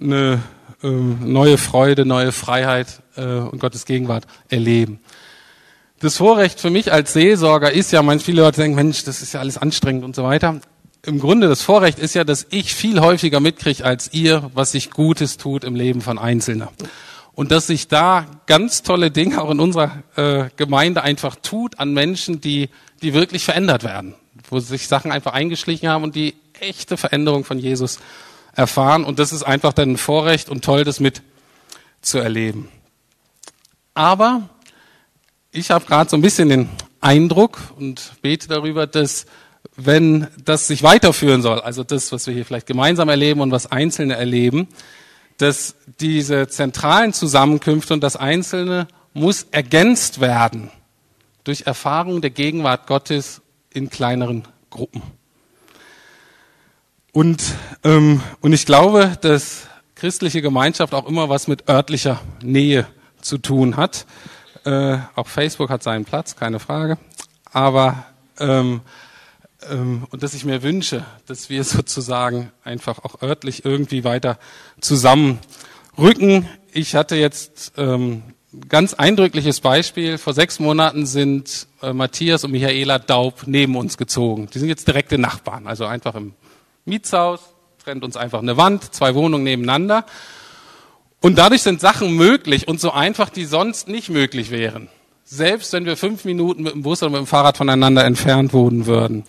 eine 0.00 0.40
äh, 0.82 0.88
neue 0.88 1.58
Freude, 1.58 2.04
neue 2.04 2.32
Freiheit 2.32 3.02
äh, 3.16 3.24
und 3.24 3.60
Gottes 3.60 3.84
Gegenwart 3.84 4.26
erleben. 4.48 5.00
Das 6.00 6.16
Vorrecht 6.16 6.60
für 6.60 6.70
mich 6.70 6.92
als 6.92 7.12
Seelsorger 7.12 7.72
ist 7.72 7.90
ja, 7.90 8.02
manch 8.02 8.22
viele 8.22 8.42
Leute 8.42 8.60
denken, 8.60 8.76
Mensch, 8.76 9.04
das 9.04 9.20
ist 9.20 9.32
ja 9.32 9.40
alles 9.40 9.58
anstrengend 9.58 10.04
und 10.04 10.14
so 10.14 10.22
weiter 10.22 10.60
im 11.08 11.18
Grunde 11.18 11.48
das 11.48 11.62
Vorrecht 11.62 11.98
ist 11.98 12.14
ja, 12.14 12.24
dass 12.24 12.46
ich 12.50 12.74
viel 12.74 13.00
häufiger 13.00 13.40
mitkriege 13.40 13.84
als 13.84 14.12
ihr, 14.12 14.50
was 14.54 14.72
sich 14.72 14.90
Gutes 14.90 15.36
tut 15.36 15.64
im 15.64 15.74
Leben 15.74 16.00
von 16.00 16.18
Einzelnen. 16.18 16.68
Und 17.34 17.52
dass 17.52 17.68
sich 17.68 17.86
da 17.86 18.26
ganz 18.46 18.82
tolle 18.82 19.10
Dinge 19.10 19.40
auch 19.40 19.50
in 19.50 19.60
unserer 19.60 20.02
äh, 20.16 20.50
Gemeinde 20.56 21.02
einfach 21.02 21.36
tut 21.36 21.78
an 21.78 21.94
Menschen, 21.94 22.40
die, 22.40 22.68
die 23.00 23.14
wirklich 23.14 23.44
verändert 23.44 23.84
werden, 23.84 24.14
wo 24.50 24.58
sich 24.58 24.88
Sachen 24.88 25.12
einfach 25.12 25.34
eingeschlichen 25.34 25.88
haben 25.88 26.02
und 26.02 26.16
die 26.16 26.34
echte 26.60 26.96
Veränderung 26.96 27.44
von 27.44 27.58
Jesus 27.58 28.00
erfahren. 28.58 29.04
Und 29.04 29.18
das 29.18 29.32
ist 29.32 29.44
einfach 29.44 29.72
dann 29.72 29.92
ein 29.92 29.96
Vorrecht 29.96 30.48
und 30.48 30.64
toll, 30.64 30.84
das 30.84 31.00
mit 31.00 31.22
zu 32.02 32.18
erleben. 32.18 32.68
Aber 33.94 34.48
ich 35.50 35.70
habe 35.70 35.86
gerade 35.86 36.10
so 36.10 36.16
ein 36.16 36.22
bisschen 36.22 36.48
den 36.48 36.68
Eindruck 37.00 37.58
und 37.76 38.12
bete 38.20 38.48
darüber, 38.48 38.86
dass 38.86 39.26
wenn 39.76 40.26
das 40.44 40.66
sich 40.66 40.82
weiterführen 40.82 41.42
soll, 41.42 41.60
also 41.60 41.84
das, 41.84 42.12
was 42.12 42.26
wir 42.26 42.34
hier 42.34 42.44
vielleicht 42.44 42.66
gemeinsam 42.66 43.08
erleben 43.08 43.40
und 43.40 43.50
was 43.50 43.70
Einzelne 43.70 44.16
erleben, 44.16 44.68
dass 45.36 45.76
diese 46.00 46.48
zentralen 46.48 47.12
Zusammenkünfte 47.12 47.94
und 47.94 48.02
das 48.02 48.16
Einzelne 48.16 48.88
muss 49.14 49.46
ergänzt 49.52 50.20
werden 50.20 50.70
durch 51.44 51.62
Erfahrung 51.62 52.20
der 52.20 52.30
Gegenwart 52.30 52.86
Gottes 52.86 53.40
in 53.72 53.88
kleineren 53.88 54.46
Gruppen. 54.70 55.02
Und, 57.12 57.42
ähm, 57.84 58.22
und 58.40 58.52
ich 58.52 58.66
glaube, 58.66 59.16
dass 59.20 59.66
christliche 59.94 60.42
Gemeinschaft 60.42 60.94
auch 60.94 61.06
immer 61.06 61.28
was 61.28 61.48
mit 61.48 61.68
örtlicher 61.68 62.20
Nähe 62.42 62.86
zu 63.20 63.38
tun 63.38 63.76
hat. 63.76 64.06
Äh, 64.64 64.98
auch 65.14 65.26
Facebook 65.26 65.70
hat 65.70 65.82
seinen 65.82 66.04
Platz, 66.04 66.36
keine 66.36 66.60
Frage. 66.60 66.98
Aber 67.52 68.04
ähm, 68.38 68.82
ähm, 69.70 70.06
und 70.10 70.22
dass 70.22 70.34
ich 70.34 70.44
mir 70.44 70.62
wünsche, 70.62 71.04
dass 71.26 71.50
wir 71.50 71.64
sozusagen 71.64 72.52
einfach 72.64 73.04
auch 73.04 73.22
örtlich 73.22 73.64
irgendwie 73.64 74.04
weiter 74.04 74.38
zusammenrücken. 74.80 76.48
Ich 76.72 76.94
hatte 76.94 77.16
jetzt 77.16 77.72
ähm, 77.76 78.22
ganz 78.68 78.94
eindrückliches 78.94 79.60
Beispiel. 79.60 80.18
Vor 80.18 80.34
sechs 80.34 80.60
Monaten 80.60 81.06
sind 81.06 81.66
äh, 81.82 81.92
Matthias 81.92 82.44
und 82.44 82.52
Michaela 82.52 82.98
Daub 82.98 83.42
neben 83.46 83.76
uns 83.76 83.96
gezogen. 83.96 84.48
Die 84.52 84.58
sind 84.58 84.68
jetzt 84.68 84.86
direkte 84.86 85.18
Nachbarn, 85.18 85.66
also 85.66 85.86
einfach 85.86 86.14
im 86.14 86.34
Mietshaus, 86.88 87.40
trennt 87.84 88.04
uns 88.04 88.16
einfach 88.16 88.40
eine 88.40 88.56
Wand, 88.56 88.94
zwei 88.94 89.14
Wohnungen 89.14 89.44
nebeneinander. 89.44 90.04
Und 91.20 91.38
dadurch 91.38 91.62
sind 91.62 91.80
Sachen 91.80 92.14
möglich 92.14 92.68
und 92.68 92.80
so 92.80 92.92
einfach, 92.92 93.28
die 93.28 93.44
sonst 93.44 93.88
nicht 93.88 94.08
möglich 94.08 94.50
wären. 94.50 94.88
Selbst 95.24 95.72
wenn 95.72 95.84
wir 95.84 95.96
fünf 95.96 96.24
Minuten 96.24 96.62
mit 96.62 96.74
dem 96.74 96.82
Bus 96.82 97.02
oder 97.02 97.10
mit 97.10 97.18
dem 97.18 97.26
Fahrrad 97.26 97.56
voneinander 97.56 98.04
entfernt 98.04 98.52
wohnen 98.52 98.86
würden. 98.86 99.24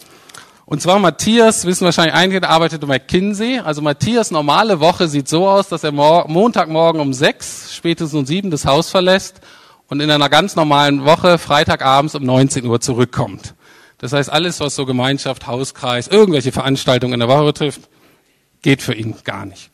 Und 0.66 0.82
zwar 0.82 0.99
Matthias, 0.99 1.66
wissen 1.66 1.86
wahrscheinlich 1.86 2.14
einige, 2.14 2.41
der 2.41 2.51
arbeitet 2.51 2.84
um 2.84 2.89
McKinsey. 2.89 3.60
Also 3.60 3.82
Matthias 3.82 4.30
normale 4.30 4.80
Woche 4.80 5.07
sieht 5.07 5.28
so 5.28 5.47
aus, 5.47 5.68
dass 5.68 5.84
er 5.84 5.91
Montagmorgen 5.91 7.01
um 7.01 7.12
sechs, 7.12 7.74
spätestens 7.76 8.18
um 8.18 8.26
sieben 8.26 8.51
das 8.51 8.66
Haus 8.66 8.89
verlässt 8.89 9.41
und 9.88 9.99
in 9.99 10.12
einer 10.12 10.30
ganz 10.30 10.55
normalen 10.55 11.05
Woche 11.05 11.39
Freitagabends 11.39 12.14
um 12.14 12.24
19 12.24 12.66
Uhr 12.66 12.80
zurückkommt. 12.80 13.55
Das 13.99 14.13
heißt, 14.13 14.31
alles, 14.31 14.59
was 14.59 14.75
so 14.75 14.85
Gemeinschaft, 14.85 15.45
Hauskreis, 15.47 16.07
irgendwelche 16.07 16.51
Veranstaltungen 16.51 17.13
in 17.13 17.19
der 17.19 17.29
Woche 17.29 17.45
betrifft, 17.45 17.81
geht 18.61 18.81
für 18.81 18.93
ihn 18.93 19.15
gar 19.23 19.45
nicht. 19.45 19.69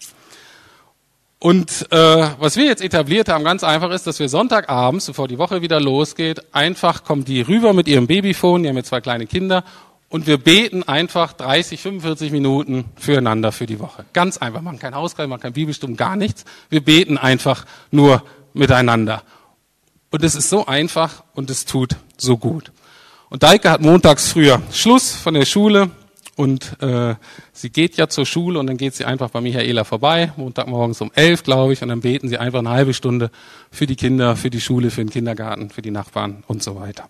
Und 1.40 1.88
äh, 1.92 2.28
was 2.40 2.56
wir 2.56 2.66
jetzt 2.66 2.82
etabliert 2.82 3.30
haben, 3.30 3.44
ganz 3.44 3.64
einfach 3.64 3.92
ist, 3.92 4.08
dass 4.08 4.20
wir 4.20 4.30
Sonntagabends, 4.30 5.06
bevor 5.06 5.28
die 5.28 5.38
Woche 5.38 5.62
wieder 5.62 5.80
losgeht, 5.80 6.42
einfach 6.56 7.04
kommen 7.04 7.24
die 7.24 7.42
rüber 7.42 7.74
mit 7.74 7.88
ihrem 7.88 8.08
Babyphone, 8.08 8.64
die 8.64 8.70
haben 8.70 8.78
jetzt 8.78 8.90
zwei 8.90 9.02
kleine 9.02 9.28
Kinder, 9.28 9.64
und 10.10 10.28
wir 10.28 10.38
beten 10.38 10.84
einfach 10.84 11.34
30, 11.34 11.82
45 11.82 12.32
Minuten 12.32 12.86
füreinander 12.96 13.52
für 13.52 13.66
die 13.66 13.80
Woche. 13.80 14.06
Ganz 14.14 14.38
einfach, 14.38 14.62
machen 14.62 14.80
kein 14.80 14.96
Hauskreis, 14.96 15.28
machen 15.28 15.42
kein 15.42 15.54
Bibelstunde, 15.54 15.98
gar 15.98 16.16
nichts. 16.16 16.46
Wir 16.70 16.84
beten 16.84 17.18
einfach 17.18 17.66
nur 17.92 18.24
miteinander. 18.54 19.24
Und 20.12 20.24
es 20.24 20.36
ist 20.36 20.50
so 20.50 20.68
einfach 20.68 21.24
und 21.34 21.50
es 21.50 21.66
tut 21.66 21.98
so 22.18 22.38
gut. 22.38 22.72
Und 23.30 23.44
Deike 23.44 23.72
hat 23.72 23.82
montags 23.82 24.30
früher 24.30 24.62
Schluss 24.72 25.14
von 25.14 25.34
der 25.34 25.46
Schule 25.46 25.90
und 26.36 26.82
äh, 26.82 27.16
sie 27.54 27.70
geht 27.70 27.98
ja 27.98 28.08
zur 28.08 28.26
Schule 28.26 28.60
und 28.60 28.68
dann 28.68 28.78
geht 28.78 28.94
sie 28.94 29.06
einfach 29.06 29.30
bei 29.30 29.42
Michaela 29.42 29.84
vorbei, 29.84 30.34
Montagmorgens 30.36 31.02
um 31.02 31.12
elf, 31.14 31.44
glaube 31.44 31.74
ich, 31.74 31.82
und 31.82 31.88
dann 31.88 32.02
beten 32.02 32.28
sie 32.28 32.38
einfach 32.38 32.60
eine 32.60 32.70
halbe 32.70 32.94
Stunde 32.94 33.32
für 33.72 33.88
die 33.88 33.96
Kinder, 33.96 34.36
für 34.36 34.50
die 34.50 34.62
Schule, 34.62 34.92
für 34.92 35.04
den 35.04 35.10
Kindergarten, 35.10 35.70
für 35.70 35.82
die 35.82 35.92
Nachbarn 35.92 36.44
und 36.48 36.62
so 36.62 36.76
weiter. 36.76 37.08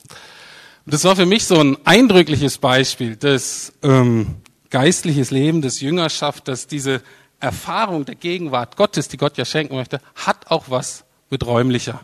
Und 0.86 0.94
das 0.94 1.04
war 1.04 1.16
für 1.16 1.26
mich 1.26 1.46
so 1.46 1.60
ein 1.60 1.78
eindrückliches 1.86 2.60
Beispiel 2.60 3.16
des 3.16 3.74
ähm, 3.82 4.36
geistliches 4.70 5.32
Leben, 5.32 5.62
des 5.64 5.82
Jüngerschaft, 5.82 6.48
dass 6.48 6.68
diese 6.68 7.02
Erfahrung 7.40 8.06
der 8.06 8.16
Gegenwart 8.16 8.78
Gottes, 8.78 9.08
die 9.08 9.18
Gott 9.18 9.38
ja 9.38 9.46
schenken 9.46 9.76
möchte, 9.76 10.00
hat 10.16 10.52
auch 10.52 10.66
was 10.70 11.04
mit 11.32 11.46
räumlicher 11.46 12.02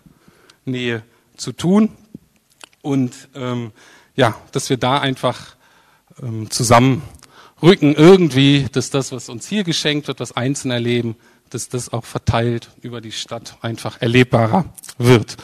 Nähe 0.66 1.04
zu 1.38 1.52
tun. 1.52 1.90
Und 2.82 3.30
ähm, 3.36 3.72
ja, 4.16 4.36
dass 4.52 4.70
wir 4.70 4.78
da 4.78 5.00
einfach 5.00 5.56
ähm, 6.22 6.50
zusammenrücken 6.50 7.96
irgendwie, 7.96 8.68
dass 8.72 8.90
das, 8.90 9.12
was 9.12 9.30
uns 9.30 9.48
hier 9.48 9.64
geschenkt 9.64 10.08
wird, 10.08 10.20
was 10.20 10.36
Einzelne 10.36 10.76
erleben, 10.76 11.16
dass 11.50 11.70
das 11.70 11.92
auch 11.92 12.06
verteilt 12.06 12.70
über 12.82 13.02
die 13.02 13.12
Stadt 13.12 13.58
einfach 13.62 14.02
erlebbarer 14.02 14.66
wird. 14.98 15.38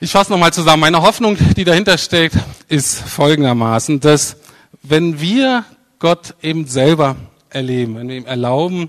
Ich 0.00 0.10
fasse 0.12 0.32
nochmal 0.32 0.52
zusammen. 0.52 0.80
Meine 0.80 1.02
Hoffnung, 1.02 1.36
die 1.56 1.64
dahinter 1.64 1.96
steckt, 1.96 2.36
ist 2.68 2.98
folgendermaßen, 2.98 4.00
dass 4.00 4.36
wenn 4.82 5.20
wir 5.20 5.64
Gott 5.98 6.34
eben 6.42 6.66
selber 6.66 7.16
erleben, 7.50 7.94
wenn 7.96 8.08
wir 8.08 8.16
ihm 8.16 8.26
erlauben, 8.26 8.88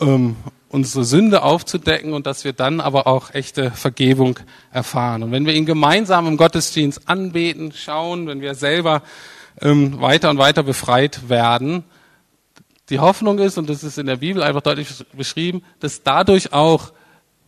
ähm, 0.00 0.36
unsere 0.72 1.04
Sünde 1.04 1.42
aufzudecken 1.42 2.14
und 2.14 2.26
dass 2.26 2.44
wir 2.44 2.54
dann 2.54 2.80
aber 2.80 3.06
auch 3.06 3.34
echte 3.34 3.70
Vergebung 3.70 4.40
erfahren. 4.72 5.22
Und 5.22 5.30
wenn 5.30 5.44
wir 5.44 5.54
ihn 5.54 5.66
gemeinsam 5.66 6.26
im 6.26 6.36
Gottesdienst 6.36 7.08
anbeten, 7.08 7.72
schauen, 7.72 8.26
wenn 8.26 8.40
wir 8.40 8.54
selber 8.54 9.02
ähm, 9.60 10.00
weiter 10.00 10.30
und 10.30 10.38
weiter 10.38 10.62
befreit 10.62 11.28
werden, 11.28 11.84
die 12.88 13.00
Hoffnung 13.00 13.38
ist, 13.38 13.58
und 13.58 13.68
das 13.68 13.84
ist 13.84 13.98
in 13.98 14.06
der 14.06 14.16
Bibel 14.16 14.42
einfach 14.42 14.62
deutlich 14.62 14.88
beschrieben, 15.12 15.62
dass 15.80 16.02
dadurch 16.02 16.52
auch 16.54 16.92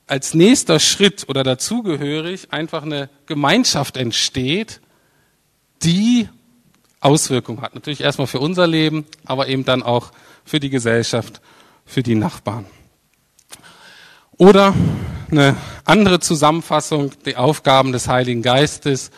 als 0.06 0.34
nächster 0.34 0.78
Schritt 0.78 1.26
oder 1.28 1.42
dazugehörig 1.42 2.52
einfach 2.52 2.82
eine 2.82 3.08
Gemeinschaft 3.24 3.96
entsteht, 3.96 4.80
die 5.82 6.28
Auswirkungen 7.00 7.62
hat. 7.62 7.74
Natürlich 7.74 8.02
erstmal 8.02 8.26
für 8.26 8.40
unser 8.40 8.66
Leben, 8.66 9.06
aber 9.24 9.48
eben 9.48 9.64
dann 9.64 9.82
auch 9.82 10.12
für 10.44 10.60
die 10.60 10.70
Gesellschaft, 10.70 11.40
für 11.86 12.02
die 12.02 12.14
Nachbarn. 12.14 12.66
Oder 14.36 14.74
eine 15.30 15.56
andere 15.84 16.20
Zusammenfassung, 16.20 17.12
die 17.24 17.36
Aufgaben 17.36 17.92
des 17.92 18.08
Heiligen 18.08 18.42
Geistes. 18.42 19.10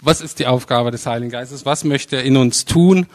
Was 0.00 0.20
ist 0.20 0.38
die 0.38 0.46
Aufgabe 0.46 0.90
des 0.90 1.06
Heiligen 1.06 1.30
Geistes? 1.30 1.66
Was 1.66 1.84
möchte 1.84 2.16
er 2.16 2.22
in 2.22 2.36
uns 2.36 2.64
tun? 2.64 3.06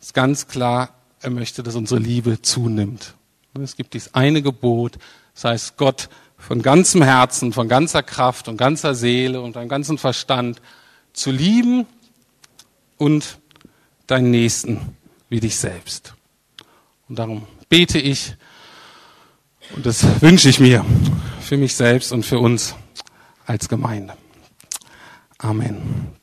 Ist 0.00 0.14
ganz 0.14 0.46
klar, 0.46 0.94
er 1.20 1.30
möchte, 1.30 1.62
dass 1.62 1.74
unsere 1.74 2.00
Liebe 2.00 2.40
zunimmt. 2.40 3.14
Es 3.60 3.76
gibt 3.76 3.94
dieses 3.94 4.14
eine 4.14 4.42
Gebot, 4.42 4.98
das 5.34 5.44
heißt, 5.44 5.76
Gott 5.76 6.08
von 6.38 6.62
ganzem 6.62 7.02
Herzen, 7.02 7.52
von 7.52 7.68
ganzer 7.68 8.02
Kraft 8.02 8.48
und 8.48 8.56
ganzer 8.56 8.94
Seele 8.94 9.40
und 9.40 9.56
deinem 9.56 9.68
ganzen 9.68 9.98
Verstand 9.98 10.62
zu 11.12 11.30
lieben 11.30 11.86
und 12.96 13.38
deinen 14.06 14.30
Nächsten 14.30 14.96
wie 15.28 15.40
dich 15.40 15.56
selbst. 15.56 16.14
Und 17.08 17.18
darum 17.18 17.46
bete 17.68 17.98
ich 17.98 18.36
und 19.74 19.86
das 19.86 20.04
wünsche 20.20 20.48
ich 20.48 20.60
mir 20.60 20.84
für 21.40 21.56
mich 21.56 21.74
selbst 21.74 22.12
und 22.12 22.24
für 22.24 22.38
uns 22.38 22.74
als 23.46 23.68
Gemeinde. 23.68 24.14
Amen. 25.38 26.19